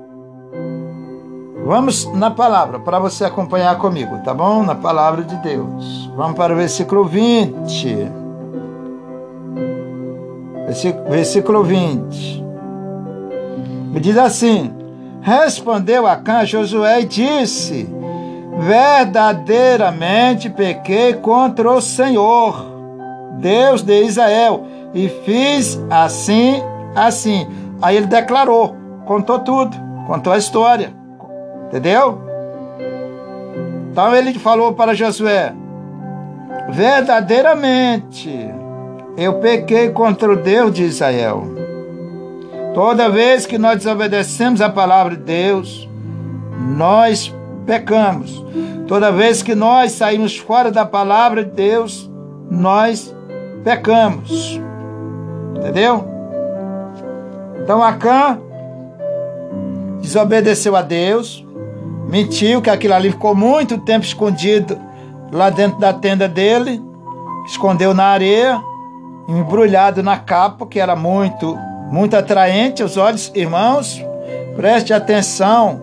Vamos 1.67 2.07
na 2.13 2.31
palavra, 2.31 2.79
para 2.79 3.01
você 3.01 3.25
acompanhar 3.25 3.77
comigo, 3.77 4.19
tá 4.19 4.33
bom? 4.33 4.63
Na 4.63 4.77
palavra 4.77 5.25
de 5.25 5.35
Deus. 5.39 6.09
Vamos 6.15 6.37
para 6.37 6.53
o 6.53 6.57
versículo 6.57 7.05
20. 7.05 8.09
Versículo 11.09 11.65
20. 11.65 12.45
Diz 14.01 14.17
assim: 14.17 14.73
Respondeu 15.21 16.07
Acã 16.07 16.47
Josué 16.47 17.01
e 17.01 17.07
disse: 17.07 17.93
Verdadeiramente 18.61 20.49
pequei 20.49 21.15
contra 21.15 21.69
o 21.69 21.81
Senhor, 21.81 22.65
Deus 23.41 23.83
de 23.83 24.05
Israel, 24.05 24.63
e 24.95 25.09
fiz 25.09 25.83
assim, 25.91 26.63
assim. 26.95 27.49
Aí 27.83 27.97
ele 27.97 28.07
declarou, 28.07 28.77
contou 29.05 29.41
tudo, 29.41 29.77
contou 30.07 30.33
a 30.33 30.39
história. 30.39 31.06
Entendeu? 31.69 32.21
Então 33.91 34.15
ele 34.15 34.35
falou 34.39 34.73
para 34.73 34.95
Josué: 34.95 35.55
Verdadeiramente 36.71 38.51
eu 39.17 39.35
pequei 39.35 39.91
contra 39.91 40.33
o 40.33 40.37
Deus 40.37 40.73
de 40.73 40.85
Israel 40.85 41.57
Toda 42.77 43.09
vez 43.09 43.47
que 43.47 43.57
nós 43.57 43.79
desobedecemos 43.79 44.61
a 44.61 44.69
palavra 44.69 45.17
de 45.17 45.23
Deus, 45.23 45.89
nós 46.77 47.35
pecamos. 47.65 48.45
Toda 48.87 49.11
vez 49.11 49.43
que 49.43 49.55
nós 49.55 49.93
saímos 49.93 50.37
fora 50.37 50.71
da 50.71 50.85
palavra 50.85 51.43
de 51.43 51.53
Deus, 51.53 52.11
nós 52.51 53.17
pecamos. 53.65 54.61
Entendeu? 55.57 56.07
Então 57.63 57.83
Acã 57.83 58.39
desobedeceu 60.03 60.77
a 60.77 60.83
Deus, 60.83 61.46
mentiu 62.07 62.63
que 62.63 62.71
aquilo 62.71 62.95
ali 62.95 63.11
ficou 63.11 63.35
muito 63.35 63.79
tempo 63.79 64.05
escondido 64.05 64.79
lá 65.33 65.51
dentro 65.51 65.79
da 65.79 65.93
tenda 65.93 66.29
dele, 66.29 66.83
escondeu 67.47 67.93
na 67.93 68.05
areia, 68.05 68.61
embrulhado 69.29 70.03
na 70.03 70.19
capa, 70.19 70.67
que 70.67 70.79
era 70.79 70.97
muito 70.97 71.59
muito 71.91 72.17
atraente 72.17 72.83
aos 72.83 72.97
olhos, 72.97 73.31
irmãos. 73.35 74.03
Preste 74.57 74.93
atenção. 74.93 75.83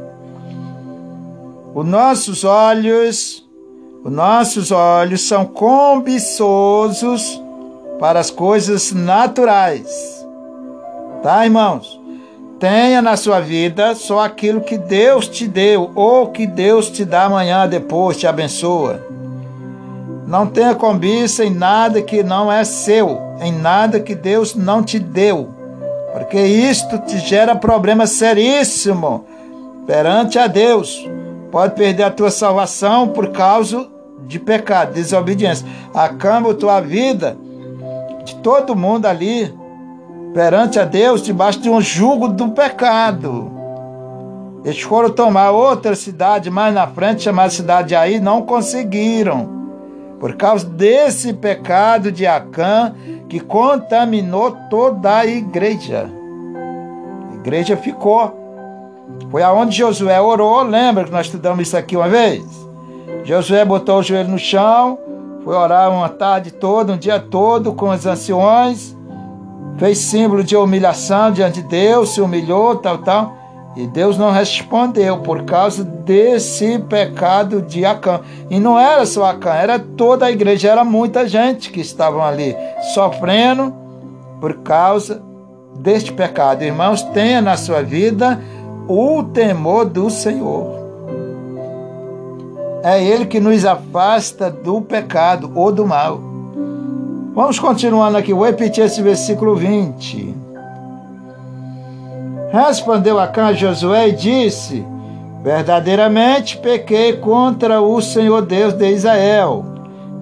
Os 1.74 1.86
nossos 1.86 2.44
olhos, 2.44 3.48
os 4.04 4.12
nossos 4.12 4.72
olhos 4.72 5.22
são 5.22 5.46
cobiçosos 5.46 7.42
para 8.00 8.20
as 8.20 8.30
coisas 8.30 8.92
naturais. 8.92 9.88
Tá, 11.22 11.46
irmãos? 11.46 12.03
Tenha 12.64 13.02
na 13.02 13.18
sua 13.18 13.42
vida 13.42 13.94
só 13.94 14.22
aquilo 14.22 14.62
que 14.62 14.78
Deus 14.78 15.28
te 15.28 15.46
deu 15.46 15.92
ou 15.96 16.28
que 16.28 16.48
Deus 16.48 16.90
te 16.90 17.04
dá 17.04 17.26
amanhã 17.26 17.68
depois, 17.68 18.16
te 18.16 18.26
abençoa. 18.26 19.06
Não 20.26 20.48
tenha 20.48 20.74
cobiça 20.74 21.44
em 21.44 21.50
nada 21.50 22.02
que 22.02 22.24
não 22.24 22.50
é 22.50 22.64
seu, 22.64 23.20
em 23.42 23.52
nada 23.52 24.00
que 24.00 24.16
Deus 24.16 24.56
não 24.56 24.82
te 24.82 24.98
deu, 24.98 25.50
porque 26.14 26.40
isto 26.40 27.00
te 27.00 27.20
gera 27.20 27.54
problema 27.54 28.08
seríssimo 28.08 29.26
perante 29.86 30.40
a 30.40 30.48
Deus. 30.48 31.06
Pode 31.52 31.76
perder 31.76 32.04
a 32.04 32.12
tua 32.12 32.32
salvação 32.32 33.10
por 33.10 33.32
causa 33.32 33.86
de 34.26 34.40
pecado, 34.40 34.94
desobediência. 34.94 35.68
Acaba 35.94 36.52
a 36.52 36.56
tua 36.56 36.80
vida 36.80 37.36
de 38.24 38.36
todo 38.36 38.74
mundo 38.74 39.06
ali 39.06 39.54
perante 40.34 40.80
a 40.80 40.84
Deus 40.84 41.22
debaixo 41.22 41.62
de 41.62 41.70
um 41.70 41.80
jugo 41.80 42.28
do 42.28 42.50
pecado. 42.50 43.52
Eles 44.66 44.82
foram 44.82 45.10
tomar 45.10 45.52
outra 45.52 45.96
cidade 45.96 46.50
mais 46.50 46.74
na 46.74 46.88
frente, 46.88 47.24
chamada 47.24 47.50
cidade 47.50 47.90
de 47.90 47.96
Aí, 47.96 48.20
não 48.20 48.42
conseguiram. 48.42 49.62
Por 50.20 50.36
causa 50.36 50.66
desse 50.66 51.34
pecado 51.34 52.12
de 52.12 52.26
Acã 52.26 52.96
que 53.28 53.42
contaminou 53.42 54.52
toda 54.70 55.18
a 55.18 55.26
igreja. 55.26 56.10
A 57.32 57.36
igreja 57.36 57.76
ficou. 57.76 58.42
Foi 59.30 59.44
aonde 59.44 59.78
Josué 59.78 60.20
orou, 60.22 60.64
lembra 60.64 61.04
que 61.04 61.12
nós 61.12 61.26
estudamos 61.26 61.68
isso 61.68 61.76
aqui 61.76 61.98
uma 61.98 62.08
vez? 62.08 62.44
Josué 63.26 63.66
botou 63.66 64.00
o 64.00 64.04
joelho 64.04 64.30
no 64.30 64.40
chão, 64.40 64.98
foi 65.44 65.56
orar 65.56 65.92
uma 65.92 66.08
tarde 66.08 66.52
toda, 66.52 66.94
um 66.94 66.98
dia 66.98 67.20
todo 67.20 67.74
com 67.74 67.90
os 67.90 68.06
anciões, 68.06 68.96
fez 69.78 69.98
símbolo 69.98 70.44
de 70.44 70.56
humilhação 70.56 71.32
diante 71.32 71.62
de 71.62 71.68
Deus, 71.68 72.10
se 72.10 72.22
humilhou, 72.22 72.76
tal, 72.76 73.00
tal. 73.00 73.44
E 73.76 73.88
Deus 73.88 74.18
não 74.18 74.32
respondeu 74.32 75.18
por 75.20 75.44
causa 75.44 75.84
desse 75.84 76.78
pecado 76.78 77.62
de 77.62 77.84
Acã. 77.84 78.22
E 78.50 78.60
não 78.60 78.80
era 78.80 79.06
só 79.06 79.26
Acã, 79.26 79.54
era 79.54 79.80
toda 79.80 80.28
a 80.28 80.32
igreja, 80.32 80.70
era 80.70 80.84
muita 80.84 81.28
gente 81.28 81.72
que 81.72 81.82
estavam 81.82 82.24
ali 82.24 82.56
sofrendo 82.94 83.74
por 84.40 84.58
causa 84.60 85.24
deste 85.80 86.14
pecado. 86.14 86.64
Irmãos, 86.64 87.02
tenha 87.02 87.42
na 87.42 87.58
sua 87.58 87.82
vida 87.82 88.40
o 88.88 89.24
temor 89.24 89.86
do 89.86 90.10
Senhor. 90.10 90.84
É 92.84 93.04
Ele 93.04 93.26
que 93.26 93.40
nos 93.40 93.66
afasta 93.66 94.52
do 94.52 94.82
pecado 94.82 95.52
ou 95.56 95.72
do 95.72 95.88
mal. 95.88 96.33
Vamos 97.36 97.58
continuando 97.58 98.16
aqui, 98.16 98.32
vou 98.32 98.46
repetir 98.46 98.84
esse 98.84 99.02
versículo 99.02 99.56
20. 99.56 100.36
Respondeu 102.52 103.20
Acã 103.20 103.48
a 103.48 103.54
Josué 103.54 104.10
e 104.10 104.12
disse: 104.12 104.86
Verdadeiramente 105.42 106.58
pequei 106.58 107.14
contra 107.18 107.82
o 107.82 108.00
Senhor 108.02 108.44
Deus 108.44 108.74
de 108.74 108.88
Israel 108.88 109.66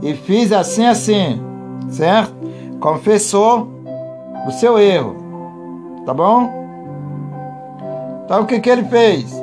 e 0.01 0.13
fiz 0.13 0.53
assim 0.53 0.85
assim, 0.85 1.41
certo? 1.89 2.33
Confessou 2.79 3.67
o 4.47 4.51
seu 4.51 4.79
erro, 4.79 5.17
tá 6.05 6.13
bom? 6.13 6.49
Então 8.23 8.43
o 8.43 8.45
que, 8.45 8.61
que 8.61 8.69
ele 8.69 8.85
fez? 8.85 9.35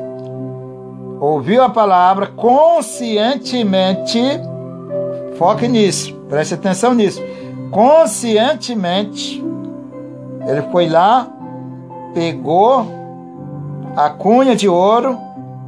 Ouviu 1.21 1.63
a 1.63 1.69
palavra 1.69 2.29
conscientemente, 2.29 4.23
foque 5.37 5.69
nisso, 5.69 6.15
preste 6.31 6.55
atenção 6.55 6.95
nisso. 6.95 7.23
Conscientemente, 7.71 9.45
ele 10.47 10.63
foi 10.71 10.89
lá 10.89 11.35
pegou 12.19 12.85
a 13.97 14.11
cunha 14.11 14.57
de 14.57 14.69
ouro, 14.69 15.19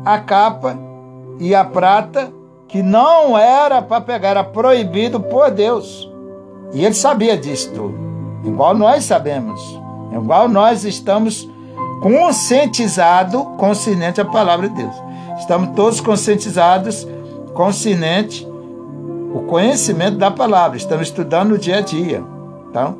a 0.05 0.19
capa 0.19 0.77
e 1.39 1.55
a 1.55 1.65
prata, 1.65 2.33
que 2.67 2.83
não 2.83 3.37
era 3.37 3.81
para 3.83 4.01
pegar, 4.01 4.31
era 4.31 4.45
proibido 4.45 5.21
por 5.21 5.51
Deus. 5.51 6.11
E 6.73 6.85
ele 6.85 6.95
sabia 6.95 7.37
disto, 7.37 7.95
igual 8.45 8.75
nós 8.75 9.05
sabemos, 9.05 9.61
igual 10.13 10.49
nós 10.49 10.85
estamos 10.85 11.49
conscientizados, 12.01 13.43
consciente 13.59 14.21
a 14.21 14.25
palavra 14.25 14.69
de 14.69 14.77
Deus. 14.77 14.95
Estamos 15.39 15.71
todos 15.75 16.01
conscientizados, 16.01 17.07
consciente 17.55 18.47
o 19.33 19.41
conhecimento 19.43 20.19
da 20.19 20.31
palavra. 20.31 20.77
Estamos 20.77 21.09
estudando 21.09 21.51
no 21.51 21.59
dia 21.59 21.79
a 21.79 21.81
dia. 21.81 22.23
Então, 22.69 22.97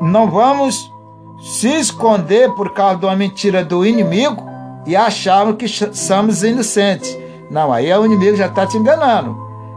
não 0.00 0.30
vamos 0.30 0.92
se 1.40 1.68
esconder 1.68 2.52
por 2.54 2.72
causa 2.72 2.98
de 2.98 3.06
uma 3.06 3.16
mentira 3.16 3.64
do 3.64 3.84
inimigo 3.84 4.42
e 4.86 4.94
achavam 4.94 5.54
que 5.54 5.66
somos 5.68 6.42
inocentes. 6.42 7.16
Não, 7.50 7.72
aí 7.72 7.92
o 7.92 8.04
inimigo 8.04 8.36
já 8.36 8.46
está 8.46 8.66
te 8.66 8.76
enganando. 8.76 9.36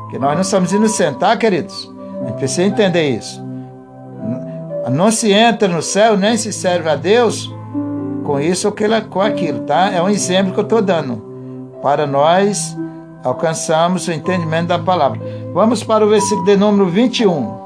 Que 0.10 0.18
nós 0.18 0.36
não 0.36 0.44
somos 0.44 0.72
inocentes, 0.72 1.20
tá, 1.20 1.36
queridos? 1.38 1.92
A 2.22 2.28
gente 2.28 2.38
precisa 2.38 2.64
entender 2.64 3.10
isso. 3.10 3.44
Não 4.92 5.12
se 5.12 5.32
entra 5.32 5.68
no 5.68 5.82
céu, 5.82 6.18
nem 6.18 6.36
se 6.36 6.52
serve 6.52 6.90
a 6.90 6.96
Deus 6.96 7.54
com 8.24 8.40
isso 8.40 8.68
ou 8.68 9.04
com 9.10 9.22
aquilo, 9.22 9.60
tá? 9.62 9.92
É 9.92 10.02
um 10.02 10.10
exemplo 10.10 10.54
que 10.54 10.60
eu 10.60 10.64
estou 10.64 10.82
dando 10.82 11.22
para 11.82 12.08
nós 12.08 12.76
alcançarmos 13.24 14.08
o 14.08 14.12
entendimento 14.12 14.68
da 14.68 14.80
palavra. 14.80 15.20
Vamos 15.54 15.84
para 15.84 16.06
o 16.06 16.10
versículo 16.10 16.46
de 16.46 16.58
número 16.58 16.90
21. 16.90 17.60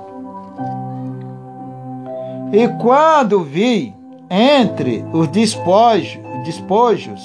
E 2.51 2.67
quando 2.79 3.43
vi 3.43 3.95
entre 4.29 5.05
os 5.11 5.27
despojos, 5.27 6.19
despojos 6.45 7.21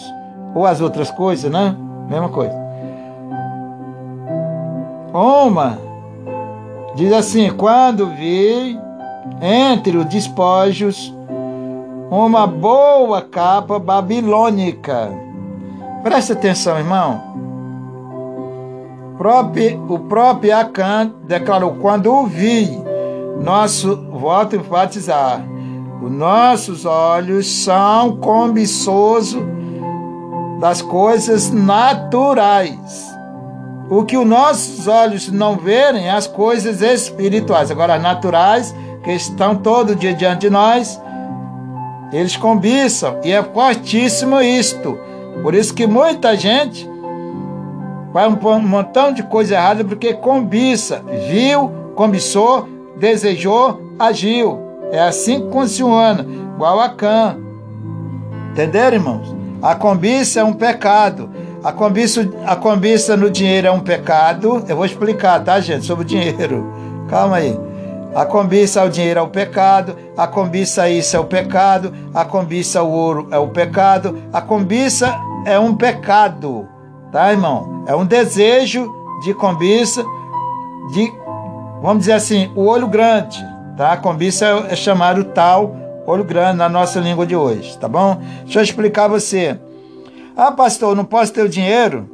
ou 0.55 0.67
as 0.67 0.81
outras 0.81 1.11
coisas, 1.11 1.51
né? 1.51 1.77
Mesma 2.09 2.29
coisa. 2.29 2.55
Uma 5.13 5.79
diz 6.95 7.13
assim: 7.13 7.51
quando 7.51 8.07
vi 8.09 8.79
entre 9.41 9.97
os 9.97 10.07
despojos 10.07 11.15
uma 12.11 12.47
boa 12.47 13.21
capa 13.21 13.79
babilônica. 13.79 15.11
Preste 16.03 16.33
atenção, 16.33 16.79
irmão. 16.79 17.21
O 19.89 19.99
próprio 19.99 20.57
Acã 20.57 21.13
declarou: 21.25 21.73
quando 21.81 22.13
o 22.13 22.27
vi, 22.27 22.81
nosso 23.43 23.97
voto 24.13 24.55
enfatizar. 24.55 25.45
Os 26.01 26.13
nossos 26.13 26.85
olhos 26.85 27.65
são 27.65 28.17
cobiçosos 28.19 29.43
das 30.61 30.81
coisas 30.81 31.51
naturais. 31.51 33.17
O 33.91 34.05
que 34.05 34.17
os 34.17 34.27
nossos 34.27 34.87
olhos 34.87 35.29
não 35.29 35.57
verem, 35.57 36.09
as 36.09 36.29
coisas 36.29 36.81
espirituais. 36.81 37.71
Agora, 37.71 37.95
as 37.95 38.03
naturais, 38.03 38.75
que 39.03 39.11
estão 39.11 39.57
todo 39.57 39.97
dia 39.97 40.15
diante 40.15 40.43
de 40.43 40.51
nós, 40.51 41.01
eles 42.13 42.37
cobiçam. 42.37 43.19
E 43.25 43.33
é 43.33 43.43
fortíssimo 43.43 44.41
isto. 44.41 44.97
Por 45.43 45.55
isso 45.55 45.75
que 45.75 45.87
muita 45.87 46.37
gente 46.37 46.88
faz 48.19 48.33
um 48.33 48.61
montão 48.61 49.13
de 49.13 49.23
coisa 49.23 49.55
errada 49.55 49.85
porque 49.85 50.13
cobiça. 50.15 51.03
Viu, 51.29 51.71
cobiçou, 51.95 52.69
desejou, 52.99 53.81
agiu. 53.97 54.59
É 54.91 55.01
assim 55.01 55.47
que 55.47 55.53
funciona, 55.53 56.27
igual 56.55 56.81
a 56.81 56.89
Cã. 56.89 57.37
Entenderam, 58.53 58.97
irmãos? 58.97 59.37
A 59.63 59.77
cobiça 59.77 60.41
é 60.41 60.45
um 60.45 60.53
pecado. 60.53 61.31
A 61.63 61.73
cobiça, 61.73 62.29
a 62.45 62.57
cobiça 62.57 63.17
no 63.17 63.31
dinheiro 63.31 63.69
é 63.69 63.71
um 63.71 63.81
pecado. 63.81 64.65
Eu 64.67 64.77
vou 64.77 64.85
explicar, 64.85 65.45
tá, 65.45 65.61
gente? 65.61 65.85
Sobre 65.85 66.05
o 66.05 66.09
dinheiro. 66.09 66.73
Calma 67.09 67.37
aí. 67.37 67.59
A 68.15 68.25
cobiça 68.25 68.81
ao 68.81 68.89
dinheiro 68.89 69.21
é 69.21 69.23
o 69.23 69.29
pecado, 69.29 69.95
a 70.17 70.27
cobiça 70.27 70.89
isso 70.89 71.15
é 71.15 71.21
o 71.21 71.25
pecado, 71.25 71.93
a 72.13 72.25
cobiça 72.25 72.81
ao 72.81 72.91
ouro 72.91 73.29
é 73.31 73.39
o 73.39 73.49
pecado, 73.49 74.19
a 74.33 74.41
cobiça 74.41 75.15
é 75.45 75.59
um 75.59 75.77
pecado, 75.77 76.67
tá, 77.13 77.31
irmão? 77.33 77.85
É 77.87 77.95
um 77.95 78.05
desejo 78.05 78.93
de 79.23 79.35
cobiça, 79.35 80.05
de 80.93 81.13
vamos 81.83 82.01
dizer 82.01 82.13
assim, 82.13 82.51
o 82.55 82.67
olho 82.67 82.87
grande, 82.87 83.45
tá? 83.77 83.97
Cobiça 83.97 84.67
é 84.69 84.77
chamado 84.77 85.25
tal 85.25 85.75
olho 86.11 86.25
grande 86.25 86.57
na 86.57 86.69
nossa 86.69 86.99
língua 87.01 87.27
de 87.27 87.37
hoje, 87.37 87.77
tá 87.79 87.87
bom? 87.87 88.21
Deixa 88.45 88.61
eu 88.61 88.63
explicar 88.63 89.05
a 89.05 89.09
você. 89.09 89.59
Ah, 90.37 90.51
pastor, 90.51 90.97
não 90.97 91.05
posso 91.05 91.33
ter 91.33 91.43
o 91.43 91.49
dinheiro? 91.49 92.09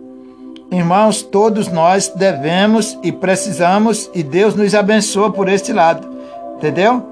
Irmãos, 0.71 1.23
todos 1.23 1.69
nós 1.69 2.09
devemos 2.09 2.99
e 3.03 3.13
precisamos 3.13 4.11
e 4.13 4.23
Deus 4.23 4.55
nos 4.55 4.75
abençoa 4.75 5.31
por 5.31 5.49
este 5.49 5.73
lado, 5.73 6.09
entendeu? 6.57 7.03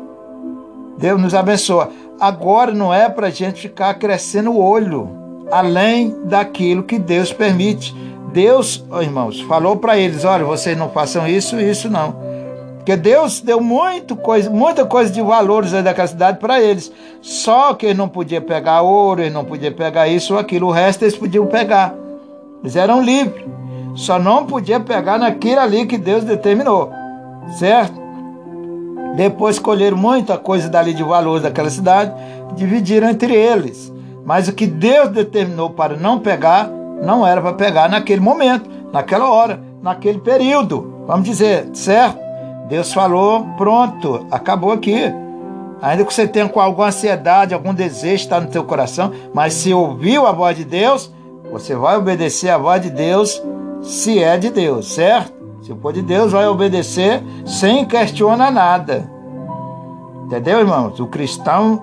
Deus 0.99 1.21
nos 1.21 1.35
abençoa. 1.35 1.91
Agora 2.19 2.73
não 2.73 2.93
é 2.93 3.09
para 3.09 3.29
a 3.29 3.31
gente 3.31 3.63
ficar 3.63 3.95
crescendo 3.95 4.51
o 4.51 4.61
olho, 4.61 5.09
além 5.53 6.17
daquilo 6.25 6.83
que 6.83 6.99
Deus 6.99 7.33
permite. 7.33 7.95
Deus, 8.33 8.83
oh, 8.91 9.03
irmãos, 9.03 9.43
falou 9.43 9.77
para 9.77 9.99
eles: 9.99 10.25
olha, 10.25 10.45
vocês 10.45 10.77
não 10.77 10.89
façam 10.89 11.29
isso, 11.29 11.61
isso 11.61 11.91
não. 11.91 12.17
Porque 12.79 12.97
Deus 12.97 13.41
deu 13.41 13.61
muito 13.61 14.17
coisa, 14.17 14.51
muita 14.51 14.85
coisa 14.85 15.13
de 15.13 15.21
valores 15.23 15.71
daquela 15.71 16.09
cidade 16.09 16.39
para 16.39 16.61
eles. 16.61 16.91
Só 17.21 17.75
que 17.75 17.87
eles 17.87 17.99
não 17.99 18.09
podiam 18.09 18.43
pegar 18.43 18.83
ouro, 18.83 19.21
eles 19.21 19.33
não 19.33 19.45
podiam 19.45 19.73
pegar 19.73 20.09
isso 20.09 20.33
ou 20.33 20.41
aquilo. 20.41 20.67
O 20.67 20.73
resto 20.73 21.05
eles 21.05 21.17
podiam 21.17 21.47
pegar. 21.47 21.95
Eles 22.61 22.75
eram 22.75 23.01
livres. 23.01 23.45
Só 23.95 24.19
não 24.19 24.47
podia 24.47 24.81
pegar 24.81 25.19
naquilo 25.19 25.61
ali 25.61 25.87
que 25.87 25.99
Deus 25.99 26.25
determinou. 26.25 26.91
Certo? 27.59 28.01
Depois 29.15 29.57
escolheram 29.57 29.97
muita 29.97 30.39
coisa 30.39 30.69
dali 30.69 30.95
de 30.95 31.05
valores 31.05 31.43
daquela 31.43 31.71
cidade, 31.71 32.13
dividiram 32.57 33.11
entre 33.11 33.35
eles. 33.35 33.92
Mas 34.25 34.49
o 34.49 34.53
que 34.53 34.67
Deus 34.67 35.11
determinou 35.11 35.71
para 35.71 35.97
não 35.97 36.19
pegar, 36.19 36.69
não 37.03 37.27
era 37.27 37.41
para 37.41 37.55
pegar 37.55 37.89
naquele 37.89 38.21
momento, 38.21 38.71
naquela 38.93 39.31
hora, 39.31 39.61
naquele 39.83 40.19
período. 40.19 41.05
Vamos 41.07 41.25
dizer, 41.25 41.69
certo? 41.75 42.19
Deus 42.69 42.93
falou, 42.93 43.47
pronto, 43.57 44.27
acabou 44.31 44.73
aqui. 44.73 45.13
Ainda 45.81 46.05
que 46.05 46.15
você 46.15 46.29
tenha 46.29 46.49
com 46.49 46.61
alguma 46.61 46.89
ansiedade, 46.89 47.53
algum 47.53 47.75
desejo 47.75 48.23
está 48.23 48.41
no 48.41 48.47
teu 48.47 48.63
coração, 48.63 49.13
mas 49.35 49.55
se 49.55 49.75
ouviu 49.75 50.27
a 50.27 50.33
voz 50.33 50.57
de 50.57 50.65
Deus, 50.65 51.13
você 51.51 51.75
vai 51.75 51.97
obedecer 51.97 52.51
a 52.51 52.57
voz 52.57 52.81
de 52.81 52.89
Deus, 52.89 53.43
se 53.83 54.23
é 54.23 54.39
de 54.39 54.49
Deus, 54.49 54.95
certo? 54.95 55.33
Se 55.61 55.75
for 55.75 55.93
de 55.93 56.03
Deus, 56.03 56.33
vai 56.33 56.47
obedecer 56.47 57.23
sem 57.45 57.85
questionar 57.85 58.53
nada. 58.53 59.11
Entendeu, 60.25 60.61
irmãos? 60.61 60.99
O 60.99 61.07
cristão 61.07 61.83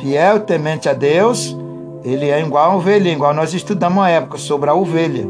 fiel, 0.00 0.40
temente 0.40 0.88
a 0.88 0.92
Deus, 0.92 1.56
ele 2.06 2.30
é 2.30 2.40
igual 2.40 2.70
a 2.70 2.76
ovelha, 2.76 3.10
igual 3.10 3.34
nós 3.34 3.52
estudamos 3.52 3.98
uma 3.98 4.08
época 4.08 4.38
sobre 4.38 4.70
a 4.70 4.74
ovelha. 4.74 5.26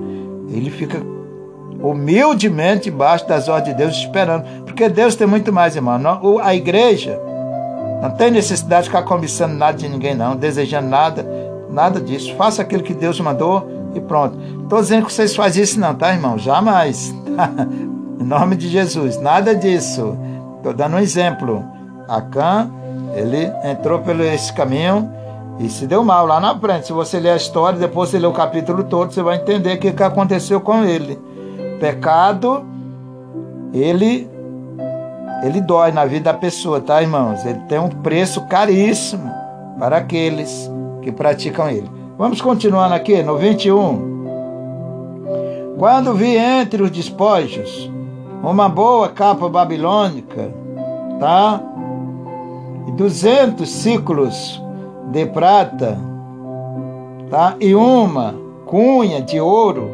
Ele 0.50 0.68
fica 0.68 1.00
humildemente 1.80 2.90
debaixo 2.90 3.26
das 3.26 3.48
ordens 3.48 3.74
de 3.74 3.82
Deus, 3.82 3.96
esperando. 3.96 4.44
Porque 4.66 4.86
Deus 4.86 5.14
tem 5.14 5.26
muito 5.26 5.50
mais, 5.50 5.74
irmão. 5.74 5.98
A 6.42 6.54
igreja 6.54 7.18
não 8.02 8.10
tem 8.10 8.30
necessidade 8.30 8.82
de 8.82 8.88
ficar 8.90 9.04
cobiçando 9.04 9.54
nada 9.54 9.78
de 9.78 9.88
ninguém, 9.88 10.14
não, 10.14 10.36
desejando 10.36 10.86
nada, 10.86 11.26
nada 11.70 11.98
disso. 11.98 12.34
Faça 12.36 12.60
aquilo 12.60 12.82
que 12.82 12.92
Deus 12.92 13.18
mandou 13.20 13.66
e 13.94 14.00
pronto. 14.00 14.38
Estou 14.62 14.78
dizendo 14.78 15.06
que 15.06 15.12
vocês 15.14 15.34
fazem 15.34 15.62
isso, 15.62 15.80
não, 15.80 15.94
tá, 15.94 16.12
irmão? 16.12 16.36
Jamais. 16.36 17.14
em 18.20 18.22
nome 18.22 18.54
de 18.54 18.68
Jesus, 18.68 19.18
nada 19.18 19.54
disso. 19.54 20.14
Estou 20.58 20.74
dando 20.74 20.96
um 20.96 21.00
exemplo. 21.00 21.64
Acã, 22.06 22.70
ele 23.14 23.50
entrou 23.64 24.00
pelo 24.00 24.22
esse 24.22 24.52
caminho 24.52 25.10
e 25.58 25.68
se 25.68 25.86
deu 25.86 26.04
mal 26.04 26.26
lá 26.26 26.38
na 26.38 26.58
frente. 26.58 26.86
Se 26.86 26.92
você 26.92 27.18
ler 27.18 27.30
a 27.30 27.36
história, 27.36 27.78
depois 27.78 28.10
você 28.10 28.18
ler 28.18 28.26
o 28.26 28.32
capítulo 28.32 28.84
todo, 28.84 29.12
você 29.12 29.22
vai 29.22 29.36
entender 29.36 29.74
o 29.74 29.78
que, 29.78 30.02
aconteceu 30.02 30.60
com 30.60 30.84
ele. 30.84 31.18
Pecado, 31.80 32.64
ele 33.72 34.28
ele 35.42 35.60
dói 35.60 35.92
na 35.92 36.04
vida 36.06 36.32
da 36.32 36.38
pessoa, 36.38 36.80
tá, 36.80 37.02
irmãos? 37.02 37.44
Ele 37.44 37.60
tem 37.68 37.78
um 37.78 37.90
preço 37.90 38.46
caríssimo 38.46 39.30
para 39.78 39.98
aqueles 39.98 40.70
que 41.02 41.12
praticam 41.12 41.68
ele. 41.68 41.90
Vamos 42.16 42.40
continuando 42.40 42.94
aqui 42.94 43.22
no 43.22 43.36
21. 43.36 44.16
Quando 45.78 46.14
vi 46.14 46.36
entre 46.36 46.82
os 46.82 46.90
despojos 46.90 47.90
uma 48.42 48.68
boa 48.68 49.10
capa 49.10 49.48
babilônica, 49.48 50.50
tá? 51.20 51.60
E 52.88 52.92
200 52.92 53.68
ciclos 53.68 54.62
de 55.06 55.26
prata, 55.26 55.98
tá? 57.30 57.56
E 57.60 57.74
uma 57.74 58.34
cunha 58.66 59.22
de 59.22 59.40
ouro 59.40 59.90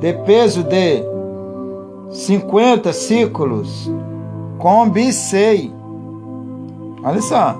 de 0.00 0.12
peso 0.12 0.62
de 0.62 1.02
50 2.10 2.92
ciclos, 2.92 3.90
combicei. 4.58 5.72
Olha 7.02 7.20
só. 7.20 7.56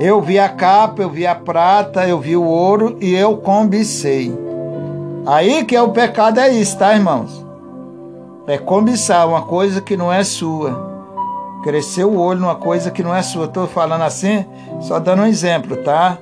Eu 0.00 0.20
vi 0.20 0.38
a 0.38 0.48
capa, 0.48 1.02
eu 1.02 1.10
vi 1.10 1.26
a 1.26 1.34
prata, 1.34 2.06
eu 2.06 2.20
vi 2.20 2.36
o 2.36 2.44
ouro 2.44 2.96
e 3.00 3.14
eu 3.14 3.36
combicei. 3.38 4.32
Aí 5.26 5.64
que 5.64 5.74
é 5.74 5.82
o 5.82 5.90
pecado, 5.90 6.38
é 6.38 6.48
isso, 6.48 6.78
tá, 6.78 6.94
irmãos? 6.94 7.44
É 8.46 8.56
cobiçar 8.56 9.28
uma 9.28 9.42
coisa 9.42 9.80
que 9.80 9.96
não 9.96 10.12
é 10.12 10.22
sua. 10.22 10.87
Crescer 11.62 12.04
o 12.04 12.18
olho 12.18 12.40
numa 12.40 12.54
coisa 12.54 12.90
que 12.90 13.02
não 13.02 13.14
é 13.14 13.22
sua. 13.22 13.46
Estou 13.46 13.66
falando 13.66 14.02
assim, 14.02 14.44
só 14.80 14.98
dando 14.98 15.22
um 15.22 15.26
exemplo, 15.26 15.76
tá? 15.78 16.18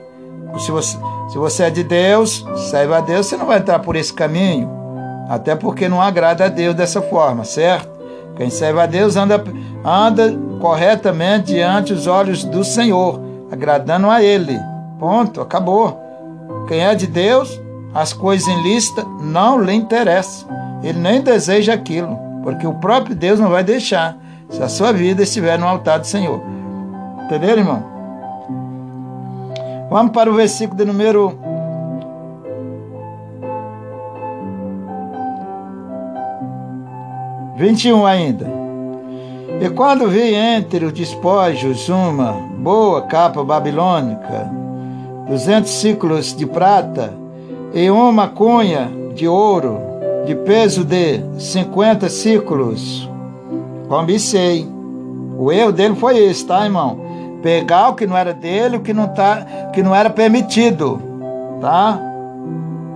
Se 0.59 0.71
você, 0.71 0.97
se 1.29 1.39
você 1.39 1.65
é 1.65 1.71
de 1.71 1.83
Deus, 1.83 2.47
serve 2.71 2.95
a 2.95 3.01
Deus, 3.01 3.27
você 3.27 3.37
não 3.37 3.47
vai 3.47 3.59
entrar 3.59 3.79
por 3.81 3.97
esse 3.97 4.13
caminho. 4.13 4.71
Até 5.29 5.55
porque 5.55 5.89
não 5.89 6.01
agrada 6.01 6.45
a 6.45 6.49
Deus 6.49 6.75
dessa 6.75 7.03
forma, 7.03 7.45
certo? 7.45 7.97
Quem 8.37 8.49
serve 8.49 8.81
a 8.81 8.87
Deus 8.87 9.17
anda, 9.17 9.43
anda 9.85 10.35
corretamente 10.61 11.47
diante 11.47 11.93
dos 11.93 12.07
olhos 12.07 12.45
do 12.45 12.65
Senhor 12.65 13.21
agradando 13.51 14.11
a 14.11 14.23
Ele. 14.23 14.59
Ponto, 14.99 15.41
acabou. 15.41 16.01
Quem 16.69 16.81
é 16.81 16.95
de 16.95 17.07
Deus, 17.07 17.61
as 17.95 18.13
coisas 18.13 18.47
ilícitas 18.47 19.05
não 19.21 19.61
lhe 19.61 19.75
interessam. 19.75 20.49
Ele 20.83 20.99
nem 20.99 21.21
deseja 21.21 21.75
aquilo, 21.75 22.19
porque 22.43 22.67
o 22.67 22.75
próprio 22.75 23.15
Deus 23.15 23.41
não 23.41 23.51
vai 23.51 23.65
deixar 23.65 24.17
se 24.49 24.63
a 24.63 24.69
sua 24.69 24.93
vida 24.93 25.23
estiver 25.23 25.59
no 25.59 25.67
altar 25.67 25.99
do 25.99 26.07
Senhor. 26.07 26.41
Entendeu, 27.25 27.59
irmão? 27.59 27.83
Vamos 29.91 30.13
para 30.13 30.31
o 30.31 30.35
versículo 30.35 30.79
de 30.79 30.85
número 30.85 31.39
vinte 37.57 37.87
e 37.87 37.93
um 37.93 38.05
ainda. 38.05 38.47
E 39.61 39.71
quando 39.71 40.09
vi 40.09 40.35
entre 40.35 40.85
os 40.85 40.93
despojos 40.93 41.89
uma 41.89 42.33
boa 42.59 43.03
capa 43.03 43.43
babilônica, 43.43 44.51
duzentos 45.27 45.71
ciclos 45.71 46.37
de 46.37 46.45
prata 46.47 47.15
e 47.73 47.91
uma 47.91 48.29
cunha 48.29 48.91
de 49.15 49.27
ouro 49.27 49.79
de 50.27 50.35
peso 50.35 50.85
de 50.85 51.21
cinquenta 51.39 52.09
ciclos, 52.09 53.09
combicei. 53.89 54.67
O 55.39 55.53
erro 55.53 55.73
dele 55.73 55.95
foi 55.95 56.19
esse, 56.19 56.45
tá, 56.47 56.65
irmão? 56.65 57.01
Pegar 57.43 57.91
o 57.91 57.95
que 57.95 58.07
não 58.07 58.17
era 58.17 58.33
dele, 58.33 58.79
o 58.79 58.81
que 58.81 58.93
não, 58.93 59.09
tá, 59.09 59.71
que 59.73 59.83
não 59.83 59.95
era 59.95 60.11
permitido, 60.11 61.01
tá? 61.61 62.01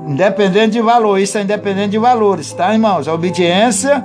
Independente 0.07 0.72
de 0.72 0.80
valor, 0.80 1.18
isso 1.18 1.36
é 1.38 1.43
independente 1.43 1.91
de 1.91 1.99
valores, 1.99 2.53
tá, 2.53 2.72
irmãos? 2.72 3.07
A 3.07 3.14
obediência 3.14 4.03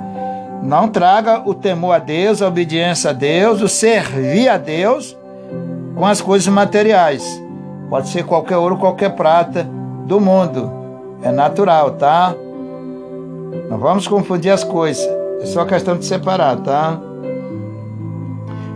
não 0.62 0.88
traga 0.88 1.42
o 1.46 1.54
temor 1.54 1.92
a 1.92 1.98
Deus, 1.98 2.42
a 2.42 2.48
obediência 2.48 3.10
a 3.10 3.12
Deus, 3.12 3.62
o 3.62 3.68
servir 3.68 4.48
a 4.48 4.58
Deus 4.58 5.16
com 5.94 6.04
as 6.04 6.20
coisas 6.20 6.46
materiais. 6.48 7.42
Pode 7.88 8.08
ser 8.08 8.24
qualquer 8.24 8.56
ouro, 8.56 8.76
qualquer 8.76 9.10
prata 9.16 9.66
do 10.04 10.20
mundo. 10.20 10.70
É 11.22 11.32
natural, 11.32 11.92
tá? 11.92 12.34
Não 13.70 13.78
vamos 13.78 14.06
confundir 14.06 14.52
as 14.52 14.62
coisas. 14.62 15.25
É 15.40 15.46
só 15.46 15.64
questão 15.64 15.96
de 15.96 16.04
separar, 16.04 16.56
tá? 16.58 17.00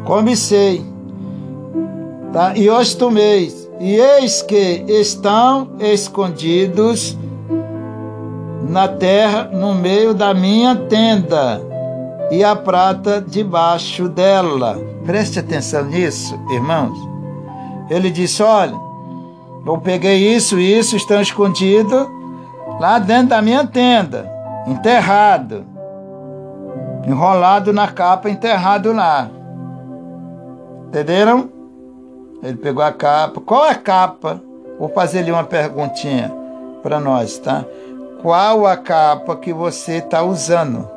Comecei, 0.05 0.85
tá? 2.33 2.57
E 2.57 2.69
os 2.69 2.95
tomeis, 2.95 3.69
e 3.79 3.97
eis 3.97 4.43
que 4.43 4.85
estão 4.89 5.71
escondidos 5.79 7.17
na 8.69 8.87
terra, 8.87 9.51
no 9.53 9.75
meio 9.75 10.15
da 10.15 10.33
minha 10.33 10.77
tenda 10.77 11.61
e 12.31 12.45
a 12.45 12.55
prata 12.55 13.21
debaixo 13.21 14.09
dela. 14.09 14.79
Preste 15.05 15.41
atenção 15.41 15.85
nisso, 15.87 16.39
irmãos. 16.51 16.97
Ele 17.91 18.11
disse: 18.11 18.43
Olha, 18.43 18.79
eu 19.67 19.79
peguei 19.79 20.35
isso 20.35 20.59
e 20.59 20.79
isso, 20.79 20.97
estão 20.97 21.21
escondidos 21.21 22.07
lá 22.79 22.99
dentro 22.99 23.31
da 23.31 23.43
minha 23.43 23.67
tenda, 23.67 24.31
enterrado, 24.67 25.67
enrolado 27.05 27.73
na 27.73 27.89
capa, 27.89 28.29
enterrado 28.31 28.93
lá. 28.93 29.31
Entenderam? 30.89 31.49
Ele 32.43 32.57
pegou 32.57 32.83
a 32.83 32.93
capa. 32.93 33.41
Qual 33.41 33.65
a 33.65 33.75
capa? 33.75 34.43
Vou 34.79 34.89
fazer 34.89 35.23
lhe 35.23 35.31
uma 35.31 35.45
perguntinha 35.45 36.33
para 36.83 36.99
nós, 36.99 37.39
tá? 37.39 37.65
Qual 38.23 38.67
a 38.67 38.77
capa 38.77 39.37
que 39.37 39.53
você 39.53 39.99
está 39.99 40.23
usando? 40.23 40.89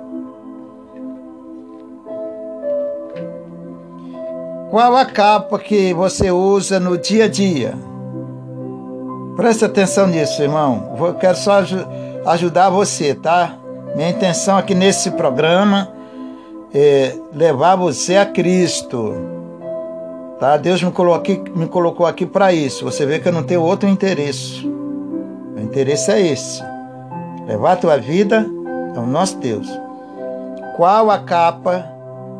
Qual 4.70 4.95
a 4.95 5.06
capa 5.06 5.60
que 5.60 5.93
você 5.93 6.32
usa 6.32 6.80
no 6.80 6.97
dia 6.97 7.26
a 7.26 7.30
dia? 7.30 7.76
Preste 9.36 9.66
atenção 9.66 10.08
nisso, 10.08 10.41
irmão. 10.41 10.95
Eu 10.99 11.14
quero 11.14 11.38
só 11.38 11.60
ajudar 12.26 12.70
você, 12.70 13.14
tá? 13.14 13.58
Minha 13.96 14.10
intenção 14.10 14.58
aqui 14.58 14.74
nesse 14.74 15.12
programa 15.12 15.89
é 16.74 17.16
levar 17.34 17.76
você 17.76 18.18
a 18.18 18.26
Cristo. 18.26 19.14
Tá? 20.39 20.58
Deus 20.58 20.82
me 20.82 20.91
colocou 20.91 21.20
aqui, 21.20 21.44
me 21.56 21.68
colocou 21.68 22.06
aqui 22.06 22.26
para 22.26 22.52
isso. 22.52 22.84
Você 22.86 23.06
vê 23.06 23.20
que 23.20 23.28
eu 23.28 23.34
não 23.34 23.44
tenho 23.44 23.62
outro 23.62 23.88
interesse. 23.88 24.66
O 25.56 25.60
interesse 25.62 26.12
é 26.12 26.20
esse. 26.20 26.64
Levar 27.46 27.74
a 27.74 27.78
tua 27.78 27.98
vida 27.98 28.46
ao 28.96 29.06
nosso 29.06 29.38
Deus. 29.38 29.68
qual 30.76 31.12
a 31.12 31.20
capa 31.20 31.86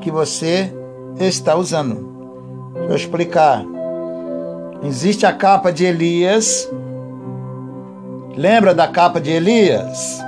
que 0.01 0.12
você 0.12 0.74
está 1.20 1.56
usando. 1.56 2.12
Deixa 2.74 2.89
eu 2.89 2.95
explicar. 2.95 3.64
Existe 4.84 5.26
a 5.26 5.32
capa 5.32 5.72
de 5.72 5.86
Elias. 5.86 6.70
Lembra 8.36 8.74
da 8.74 8.88
capa 8.88 9.22
de 9.22 9.32
Elias? 9.32 10.20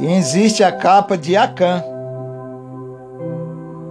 E 0.00 0.12
existe 0.12 0.64
a 0.64 0.72
capa 0.72 1.16
de 1.16 1.36
Acã. 1.36 1.84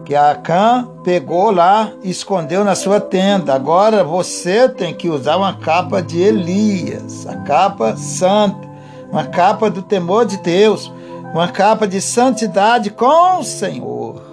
Que 0.06 0.16
Acã 0.16 0.88
pegou 1.04 1.52
lá 1.52 1.92
e 2.04 2.10
escondeu 2.10 2.64
na 2.64 2.76
sua 2.76 3.00
tenda. 3.00 3.54
Agora 3.54 4.04
você 4.04 4.68
tem 4.68 4.94
que 4.94 5.08
usar 5.08 5.38
uma 5.38 5.54
capa 5.54 6.02
de 6.02 6.20
Elias, 6.20 7.28
a 7.28 7.38
capa 7.38 7.96
santa, 7.96 8.68
uma 9.12 9.26
capa 9.26 9.70
do 9.70 9.84
temor 9.84 10.26
de 10.26 10.38
Deus, 10.38 10.92
uma 11.34 11.48
capa 11.48 11.88
de 11.88 12.02
santidade 12.02 12.90
com 12.90 13.40
o 13.40 13.44
Senhor 13.44 14.30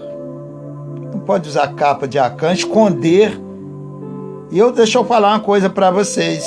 pode 1.26 1.48
usar 1.48 1.74
capa 1.74 2.06
de 2.06 2.18
Acã, 2.18 2.52
esconder. 2.52 3.38
E 4.50 4.58
eu 4.58 4.70
deixa 4.70 4.96
eu 4.96 5.04
falar 5.04 5.30
uma 5.30 5.40
coisa 5.40 5.68
para 5.68 5.90
vocês. 5.90 6.46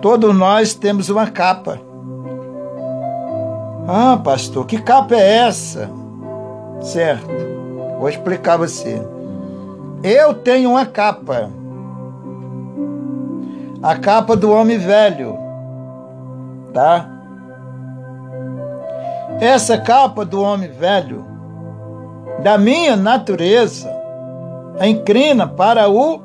Todos 0.00 0.34
nós 0.34 0.74
temos 0.74 1.10
uma 1.10 1.26
capa. 1.26 1.80
Ah, 3.90 4.20
pastor, 4.22 4.66
que 4.66 4.76
capa 4.82 5.14
é 5.14 5.46
essa? 5.46 5.88
Certo. 6.82 7.26
Vou 7.98 8.06
explicar 8.06 8.52
a 8.52 8.58
você. 8.58 9.02
Eu 10.02 10.34
tenho 10.34 10.72
uma 10.72 10.84
capa. 10.84 11.48
A 13.82 13.96
capa 13.96 14.36
do 14.36 14.50
homem 14.50 14.76
velho. 14.76 15.38
Tá? 16.74 17.08
Essa 19.40 19.78
capa 19.78 20.22
do 20.22 20.42
homem 20.42 20.70
velho 20.70 21.24
da 22.42 22.58
minha 22.58 22.94
natureza 22.94 23.90
inclina 24.82 25.48
para 25.48 25.88
o 25.88 26.20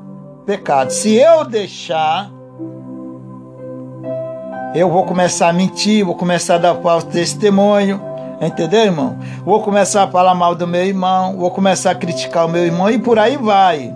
pecado. 0.45 0.89
Se 0.89 1.15
eu 1.15 1.45
deixar, 1.45 2.29
eu 4.73 4.89
vou 4.89 5.03
começar 5.05 5.49
a 5.49 5.53
mentir, 5.53 6.03
vou 6.03 6.15
começar 6.15 6.55
a 6.55 6.57
dar 6.57 6.75
falso 6.75 7.07
testemunho, 7.07 8.01
entendeu, 8.41 8.81
irmão? 8.81 9.17
Vou 9.45 9.61
começar 9.61 10.03
a 10.03 10.07
falar 10.07 10.33
mal 10.33 10.55
do 10.55 10.65
meu 10.65 10.83
irmão, 10.83 11.37
vou 11.37 11.51
começar 11.51 11.91
a 11.91 11.95
criticar 11.95 12.45
o 12.45 12.49
meu 12.49 12.65
irmão 12.65 12.89
e 12.89 12.97
por 12.97 13.19
aí 13.19 13.37
vai. 13.37 13.93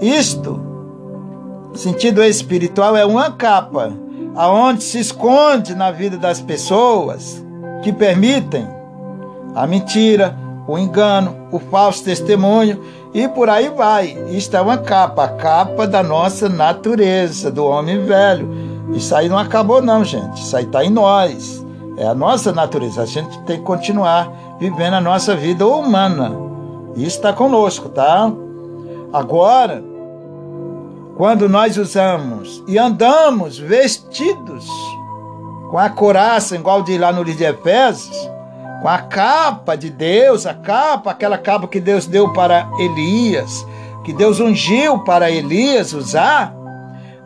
Isto, 0.00 0.60
sentido 1.74 2.22
espiritual, 2.22 2.96
é 2.96 3.04
uma 3.04 3.32
capa 3.32 3.92
aonde 4.36 4.84
se 4.84 5.00
esconde 5.00 5.74
na 5.74 5.90
vida 5.90 6.16
das 6.16 6.40
pessoas 6.40 7.44
que 7.82 7.92
permitem 7.92 8.68
a 9.54 9.66
mentira, 9.66 10.36
o 10.66 10.78
engano, 10.78 11.34
o 11.50 11.58
falso 11.58 12.04
testemunho 12.04 12.80
e 13.14 13.26
por 13.26 13.48
aí 13.48 13.70
vai. 13.70 14.16
Isto 14.28 14.56
é 14.56 14.60
uma 14.60 14.76
capa, 14.76 15.24
a 15.24 15.28
capa 15.28 15.86
da 15.86 16.02
nossa 16.02 16.48
natureza, 16.48 17.50
do 17.50 17.64
homem 17.64 18.04
velho. 18.04 18.77
Isso 18.92 19.14
aí 19.14 19.28
não 19.28 19.38
acabou, 19.38 19.82
não, 19.82 20.04
gente. 20.04 20.42
Isso 20.42 20.56
aí 20.56 20.64
está 20.64 20.84
em 20.84 20.90
nós. 20.90 21.64
É 21.96 22.06
a 22.06 22.14
nossa 22.14 22.52
natureza. 22.52 23.02
A 23.02 23.06
gente 23.06 23.38
tem 23.40 23.58
que 23.58 23.64
continuar 23.64 24.30
vivendo 24.58 24.94
a 24.94 25.00
nossa 25.00 25.34
vida 25.34 25.66
humana. 25.66 26.32
Isso 26.94 27.16
está 27.16 27.32
conosco, 27.32 27.88
tá? 27.88 28.30
Agora, 29.12 29.82
quando 31.16 31.48
nós 31.48 31.76
usamos 31.76 32.62
e 32.68 32.78
andamos 32.78 33.58
vestidos 33.58 34.66
com 35.70 35.78
a 35.78 35.90
coraça, 35.90 36.54
igual 36.54 36.82
de 36.82 36.96
lá 36.96 37.12
no 37.12 37.22
livro 37.22 37.38
de 37.38 37.44
Efésios, 37.44 38.16
com 38.80 38.88
a 38.88 38.98
capa 38.98 39.76
de 39.76 39.90
Deus, 39.90 40.46
a 40.46 40.54
capa, 40.54 41.10
aquela 41.10 41.36
capa 41.36 41.66
que 41.66 41.80
Deus 41.80 42.06
deu 42.06 42.32
para 42.32 42.68
Elias, 42.78 43.66
que 44.04 44.12
Deus 44.12 44.40
ungiu 44.40 45.00
para 45.00 45.30
Elias 45.30 45.92
usar, 45.92 46.54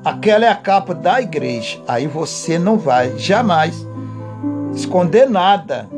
aquela 0.05 0.47
é 0.47 0.49
a 0.49 0.55
capa 0.55 0.95
da 0.95 1.21
igreja. 1.21 1.81
Aí 1.87 2.07
você 2.07 2.59
não 2.59 2.79
vai 2.79 3.19
jamais 3.19 3.87
esconder 4.75 5.29
nada. 5.29 5.89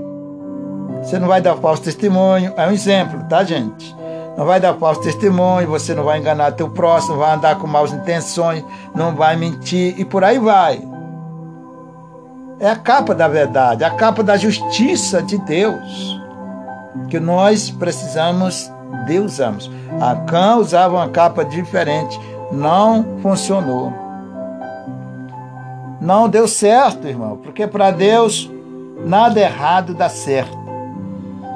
Você 1.02 1.18
não 1.18 1.28
vai 1.28 1.40
dar 1.40 1.56
falso 1.56 1.82
testemunho. 1.82 2.52
É 2.56 2.66
um 2.66 2.72
exemplo, 2.72 3.22
tá, 3.28 3.44
gente? 3.44 3.94
Não 4.36 4.46
vai 4.46 4.58
dar 4.58 4.74
falso 4.74 5.00
testemunho, 5.00 5.68
você 5.68 5.94
não 5.94 6.02
vai 6.02 6.18
enganar 6.18 6.52
teu 6.52 6.68
próximo, 6.68 7.18
vai 7.18 7.34
andar 7.34 7.56
com 7.56 7.66
maus 7.66 7.92
intenções, 7.92 8.64
não 8.94 9.14
vai 9.14 9.36
mentir 9.36 9.94
e 9.98 10.04
por 10.04 10.24
aí 10.24 10.38
vai 10.38 10.94
é 12.64 12.68
a 12.68 12.76
capa 12.76 13.14
da 13.14 13.28
verdade, 13.28 13.84
a 13.84 13.90
capa 13.90 14.22
da 14.22 14.36
justiça 14.36 15.22
de 15.22 15.38
Deus, 15.38 16.20
que 17.08 17.18
nós 17.18 17.70
precisamos 17.70 18.70
de 19.06 19.18
usarmos. 19.18 19.70
Acã 20.00 20.56
usava 20.56 20.94
uma 20.96 21.08
capa 21.08 21.44
diferente, 21.44 22.18
não 22.54 23.18
funcionou. 23.20 23.92
Não 26.00 26.28
deu 26.28 26.46
certo, 26.46 27.08
irmão, 27.08 27.38
porque 27.42 27.66
para 27.66 27.90
Deus 27.90 28.50
nada 29.04 29.40
errado 29.40 29.94
dá 29.94 30.08
certo. 30.08 30.56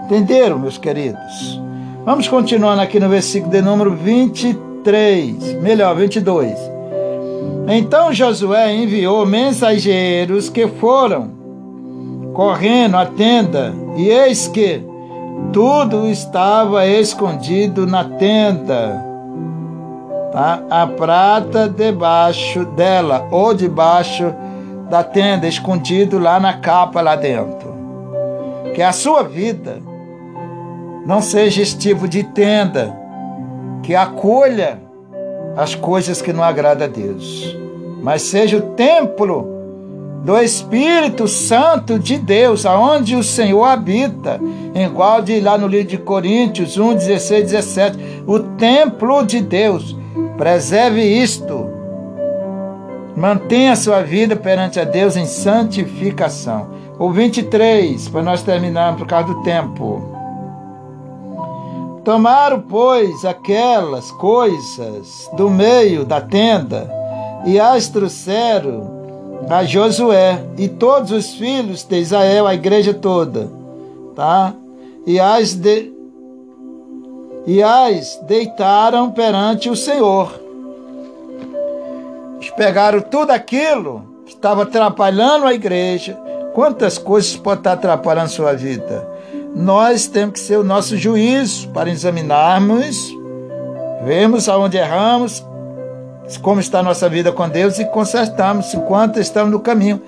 Entenderam, 0.04 0.58
meus 0.58 0.78
queridos? 0.78 1.60
Vamos 2.04 2.26
continuando 2.28 2.80
aqui 2.80 2.98
no 2.98 3.08
versículo 3.08 3.52
de 3.52 3.60
número 3.60 3.94
23, 3.94 5.60
melhor, 5.60 5.94
22. 5.94 6.58
Então 7.68 8.12
Josué 8.12 8.74
enviou 8.74 9.26
mensageiros 9.26 10.48
que 10.48 10.66
foram 10.66 11.36
correndo 12.32 12.96
à 12.96 13.04
tenda, 13.04 13.74
e 13.96 14.08
eis 14.08 14.48
que 14.48 14.82
tudo 15.52 16.06
estava 16.06 16.86
escondido 16.86 17.86
na 17.86 18.04
tenda. 18.04 19.07
Tá? 20.32 20.62
A 20.70 20.86
prata 20.86 21.68
debaixo 21.68 22.64
dela, 22.64 23.26
ou 23.30 23.54
debaixo 23.54 24.34
da 24.90 25.02
tenda, 25.02 25.46
escondido 25.46 26.18
lá 26.18 26.38
na 26.38 26.54
capa 26.54 27.00
lá 27.00 27.16
dentro. 27.16 27.68
Que 28.74 28.82
a 28.82 28.92
sua 28.92 29.22
vida 29.22 29.78
não 31.06 31.22
seja 31.22 31.62
esse 31.62 31.76
tipo 31.78 32.06
de 32.06 32.22
tenda 32.22 32.94
que 33.82 33.94
acolha 33.94 34.78
as 35.56 35.74
coisas 35.74 36.20
que 36.20 36.32
não 36.32 36.42
agradam 36.42 36.86
a 36.86 36.90
Deus, 36.90 37.56
mas 38.02 38.22
seja 38.22 38.58
o 38.58 38.60
templo 38.60 39.58
do 40.22 40.36
Espírito 40.38 41.26
Santo 41.26 41.98
de 41.98 42.18
Deus, 42.18 42.66
aonde 42.66 43.16
o 43.16 43.22
Senhor 43.22 43.64
habita, 43.64 44.40
igual 44.74 45.22
de 45.22 45.40
lá 45.40 45.56
no 45.56 45.66
livro 45.66 45.88
de 45.88 45.98
Coríntios 45.98 46.76
1, 46.76 46.94
16, 46.94 47.50
17, 47.50 47.98
o 48.26 48.40
templo 48.40 49.24
de 49.24 49.40
Deus. 49.40 49.96
Preserve 50.38 51.02
isto. 51.02 51.68
Mantenha 53.16 53.74
sua 53.74 54.02
vida 54.02 54.36
perante 54.36 54.78
a 54.78 54.84
Deus 54.84 55.16
em 55.16 55.26
santificação. 55.26 56.68
O 56.96 57.10
23, 57.10 58.08
para 58.08 58.22
nós 58.22 58.42
terminarmos 58.42 59.00
por 59.00 59.08
causa 59.08 59.34
do 59.34 59.42
tempo. 59.42 60.00
Tomaram, 62.04 62.60
pois, 62.60 63.24
aquelas 63.24 64.12
coisas 64.12 65.28
do 65.36 65.50
meio 65.50 66.04
da 66.04 66.20
tenda 66.20 66.88
e 67.44 67.58
as 67.58 67.88
trouxeram 67.88 68.96
a 69.50 69.64
Josué 69.64 70.44
e 70.56 70.68
todos 70.68 71.10
os 71.10 71.34
filhos 71.34 71.82
de 71.82 71.98
Israel, 71.98 72.46
a 72.46 72.54
igreja 72.54 72.94
toda, 72.94 73.50
tá? 74.14 74.54
E 75.04 75.18
as, 75.18 75.54
de... 75.54 75.97
e 77.48 77.62
as 77.62 78.16
deitaram 78.22 79.10
perante 79.10 79.68
o 79.68 79.74
Senhor. 79.74 80.38
Eles 82.36 82.50
pegaram 82.50 83.00
tudo 83.00 83.30
aquilo 83.32 84.04
que 84.24 84.34
estava 84.34 84.62
atrapalhando 84.62 85.46
a 85.46 85.54
igreja. 85.54 86.16
Quantas 86.54 86.98
coisas 86.98 87.34
podem 87.36 87.60
estar 87.60 87.72
atrapalhando 87.72 88.26
a 88.26 88.28
sua 88.28 88.52
vida? 88.52 89.18
nós 89.54 90.06
temos 90.06 90.34
que 90.34 90.40
ser 90.40 90.56
o 90.56 90.64
nosso 90.64 90.96
juízo 90.96 91.68
para 91.70 91.90
examinarmos, 91.90 93.12
vermos 94.04 94.48
aonde 94.48 94.76
erramos, 94.76 95.44
como 96.42 96.60
está 96.60 96.80
a 96.80 96.82
nossa 96.82 97.08
vida 97.08 97.32
com 97.32 97.48
Deus 97.48 97.78
e 97.78 97.84
consertarmos 97.86 98.72
enquanto 98.74 99.18
estamos 99.18 99.50
no 99.50 99.60
caminho. 99.60 100.00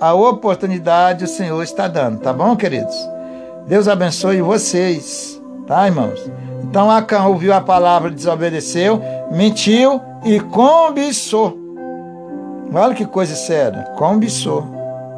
A 0.00 0.12
oportunidade 0.12 1.24
o 1.24 1.28
Senhor 1.28 1.62
está 1.62 1.88
dando, 1.88 2.20
tá 2.20 2.32
bom, 2.32 2.56
queridos? 2.56 2.96
Deus 3.66 3.88
abençoe 3.88 4.42
vocês, 4.42 5.40
tá, 5.66 5.86
irmãos? 5.86 6.20
Então 6.68 6.90
Acã 6.90 7.24
ouviu 7.24 7.52
a 7.52 7.60
palavra, 7.60 8.10
desobedeceu, 8.10 9.00
mentiu 9.30 10.00
e 10.24 10.40
cobiçou. 10.40 11.56
Olha 12.72 12.94
que 12.94 13.06
coisa 13.06 13.34
séria, 13.34 13.84
cobiçou 13.96 14.66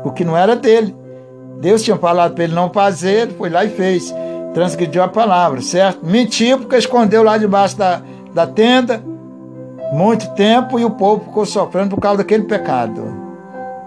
o 0.04 0.10
que 0.10 0.24
não 0.24 0.36
era 0.36 0.54
dele. 0.54 0.94
Deus 1.60 1.82
tinha 1.82 1.96
falado 1.96 2.34
para 2.34 2.44
ele 2.44 2.54
não 2.54 2.70
fazer, 2.70 3.22
ele 3.22 3.34
foi 3.34 3.50
lá 3.50 3.64
e 3.64 3.70
fez. 3.70 4.14
Transgrediu 4.54 5.02
a 5.02 5.08
palavra, 5.08 5.60
certo? 5.60 6.04
Mentiu 6.04 6.58
porque 6.58 6.76
escondeu 6.76 7.22
lá 7.22 7.36
debaixo 7.36 7.76
da, 7.76 8.00
da 8.32 8.46
tenda 8.46 9.02
muito 9.92 10.28
tempo 10.34 10.78
e 10.78 10.84
o 10.84 10.90
povo 10.90 11.24
ficou 11.24 11.46
sofrendo 11.46 11.94
por 11.94 12.00
causa 12.00 12.18
daquele 12.18 12.44
pecado. 12.44 13.02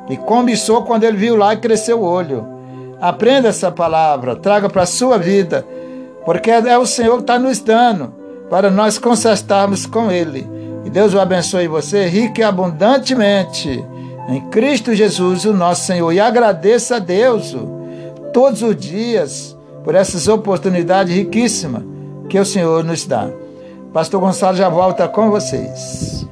E 0.09 0.17
cobiçou 0.17 0.83
quando 0.83 1.03
ele 1.03 1.17
viu 1.17 1.35
lá 1.35 1.53
e 1.53 1.57
cresceu 1.57 1.99
o 1.99 2.05
olho. 2.05 2.45
Aprenda 2.99 3.47
essa 3.47 3.71
palavra, 3.71 4.35
traga 4.35 4.69
para 4.69 4.83
a 4.83 4.87
sua 4.87 5.17
vida, 5.17 5.65
porque 6.25 6.51
é 6.51 6.77
o 6.77 6.85
Senhor 6.85 7.15
que 7.17 7.23
está 7.23 7.39
nos 7.39 7.59
dando 7.59 8.13
para 8.49 8.69
nós 8.69 8.97
consertarmos 8.97 9.85
com 9.85 10.11
Ele. 10.11 10.47
E 10.85 10.89
Deus 10.89 11.13
o 11.13 11.19
abençoe 11.19 11.67
você 11.67 12.07
rico 12.07 12.39
e 12.39 12.43
abundantemente 12.43 13.83
em 14.27 14.41
Cristo 14.49 14.93
Jesus, 14.93 15.45
o 15.45 15.53
nosso 15.53 15.85
Senhor. 15.85 16.11
E 16.11 16.19
agradeça 16.19 16.97
a 16.97 16.99
Deus 16.99 17.55
todos 18.33 18.61
os 18.61 18.75
dias 18.75 19.57
por 19.83 19.95
essas 19.95 20.27
oportunidades 20.27 21.15
riquíssimas 21.15 21.83
que 22.29 22.39
o 22.39 22.45
Senhor 22.45 22.83
nos 22.83 23.05
dá. 23.05 23.29
Pastor 23.93 24.21
Gonçalo 24.21 24.55
já 24.55 24.69
volta 24.69 25.07
com 25.07 25.29
vocês. 25.29 26.25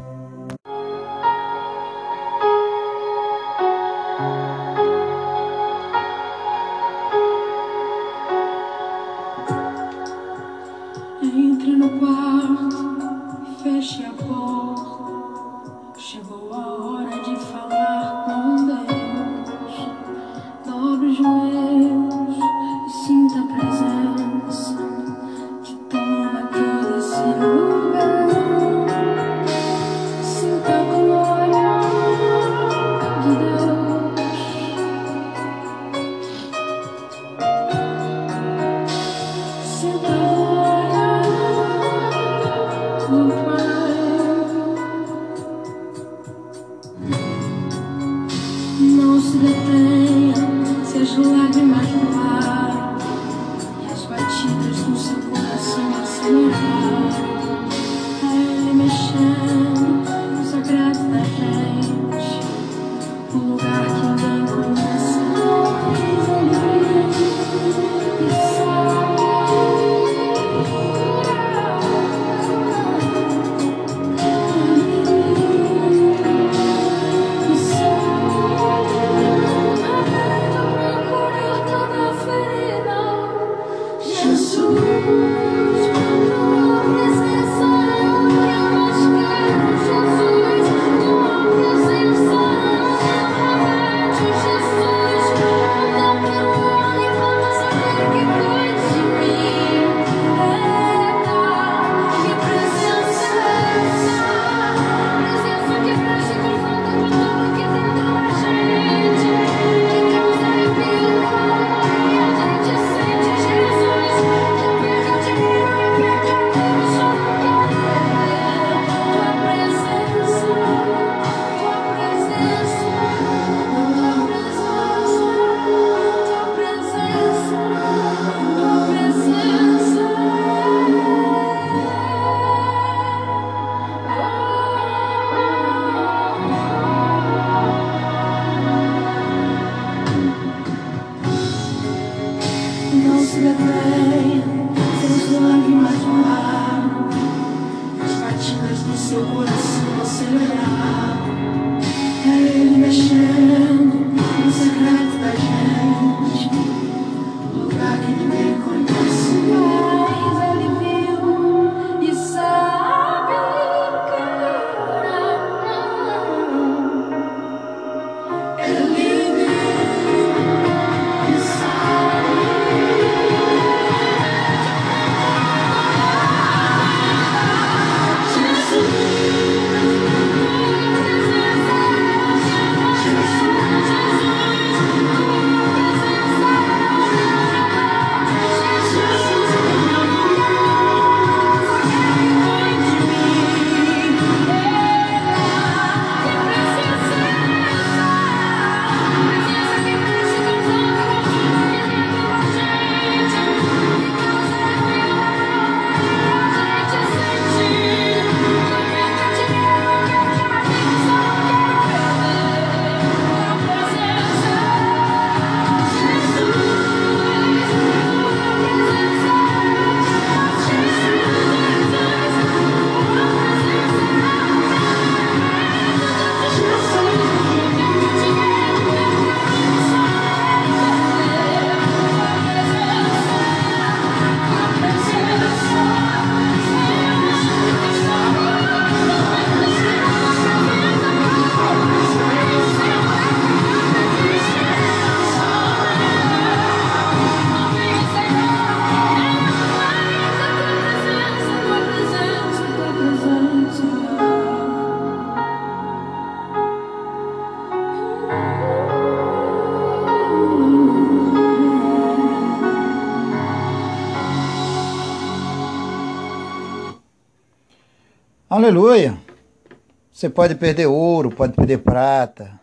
Você 270.20 270.30
pode 270.30 270.56
perder 270.56 270.86
ouro, 270.86 271.32
pode 271.32 271.54
perder 271.54 271.78
prata, 271.78 272.60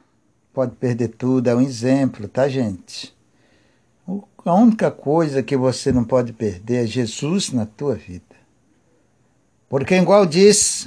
pode 0.52 0.74
perder 0.74 1.08
tudo, 1.08 1.48
é 1.48 1.54
um 1.54 1.62
exemplo, 1.62 2.28
tá, 2.28 2.46
gente? 2.50 3.16
a 4.44 4.54
única 4.54 4.90
coisa 4.90 5.42
que 5.42 5.56
você 5.56 5.90
não 5.90 6.04
pode 6.04 6.34
perder 6.34 6.84
é 6.84 6.86
Jesus 6.86 7.50
na 7.52 7.64
tua 7.64 7.94
vida. 7.94 8.36
Porque, 9.70 9.94
igual 9.94 10.26
diz 10.26 10.86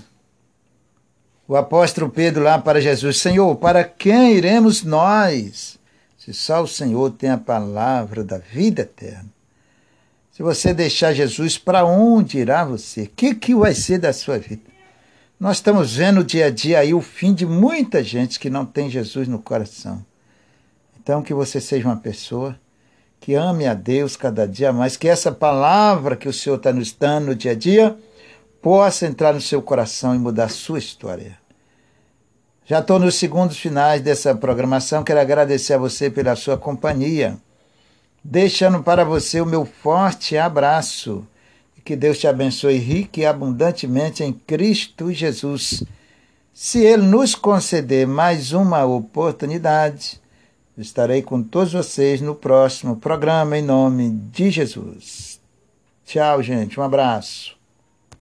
o 1.47 1.55
apóstolo 1.55 2.07
Pedro 2.07 2.43
lá 2.43 2.59
para 2.59 2.79
Jesus: 2.79 3.17
Senhor, 3.17 3.55
para 3.55 3.83
quem 3.83 4.35
iremos 4.35 4.83
nós? 4.83 5.79
Se 6.19 6.31
só 6.35 6.61
o 6.61 6.67
Senhor 6.67 7.09
tem 7.13 7.31
a 7.31 7.37
palavra 7.39 8.23
da 8.23 8.37
vida 8.37 8.83
eterna. 8.83 9.25
Se 10.31 10.43
você 10.43 10.71
deixar 10.71 11.13
Jesus, 11.13 11.57
para 11.57 11.83
onde 11.83 12.37
irá 12.37 12.63
você? 12.63 13.05
O 13.05 13.09
que, 13.09 13.33
que 13.33 13.55
vai 13.55 13.73
ser 13.73 13.97
da 13.97 14.13
sua 14.13 14.37
vida? 14.37 14.68
Nós 15.39 15.55
estamos 15.55 15.95
vendo 15.95 16.21
dia 16.21 16.47
a 16.47 16.49
dia 16.49 16.79
aí 16.79 16.93
o 16.93 16.99
fim 16.99 17.33
de 17.33 17.45
muita 17.45 18.03
gente 18.03 18.37
que 18.37 18.49
não 18.49 18.65
tem 18.65 18.89
Jesus 18.89 19.25
no 19.25 19.39
coração. 19.39 20.05
Então, 21.01 21.23
que 21.23 21.33
você 21.33 21.61
seja 21.61 21.87
uma 21.87 21.95
pessoa 21.95 22.59
que 23.21 23.35
ame 23.35 23.65
a 23.65 23.73
Deus 23.73 24.17
cada 24.17 24.45
dia 24.45 24.73
mais, 24.73 24.97
que 24.97 25.07
essa 25.07 25.31
palavra 25.31 26.17
que 26.17 26.27
o 26.27 26.33
Senhor 26.33 26.57
está 26.57 26.73
nos 26.73 26.91
dando 26.91 27.27
no 27.27 27.35
dia 27.35 27.51
a 27.51 27.55
dia 27.55 27.97
possa 28.61 29.05
entrar 29.05 29.33
no 29.33 29.39
seu 29.39 29.61
coração 29.61 30.13
e 30.13 30.19
mudar 30.19 30.45
a 30.45 30.49
sua 30.49 30.77
história. 30.77 31.37
Já 32.65 32.79
estou 32.79 32.99
nos 32.99 33.15
segundos 33.15 33.57
finais 33.57 34.01
dessa 34.01 34.35
programação, 34.35 35.05
quero 35.05 35.21
agradecer 35.21 35.73
a 35.73 35.77
você 35.77 36.09
pela 36.09 36.35
sua 36.35 36.57
companhia, 36.57 37.37
deixando 38.21 38.83
para 38.83 39.05
você 39.05 39.39
o 39.39 39.45
meu 39.45 39.65
forte 39.65 40.37
abraço. 40.37 41.25
Que 41.89 41.95
Deus 41.95 42.19
te 42.19 42.27
abençoe 42.27 42.77
rique 42.77 43.21
e 43.21 43.25
abundantemente 43.25 44.23
em 44.23 44.31
Cristo 44.31 45.11
Jesus. 45.11 45.83
Se 46.53 46.85
Ele 46.85 47.01
nos 47.01 47.33
conceder 47.33 48.05
mais 48.05 48.53
uma 48.53 48.85
oportunidade, 48.85 50.21
estarei 50.77 51.23
com 51.23 51.41
todos 51.41 51.73
vocês 51.73 52.21
no 52.21 52.35
próximo 52.35 52.95
programa, 52.95 53.57
em 53.57 53.63
nome 53.63 54.11
de 54.11 54.51
Jesus. 54.51 55.41
Tchau, 56.05 56.43
gente. 56.43 56.79
Um 56.79 56.83
abraço. 56.83 57.58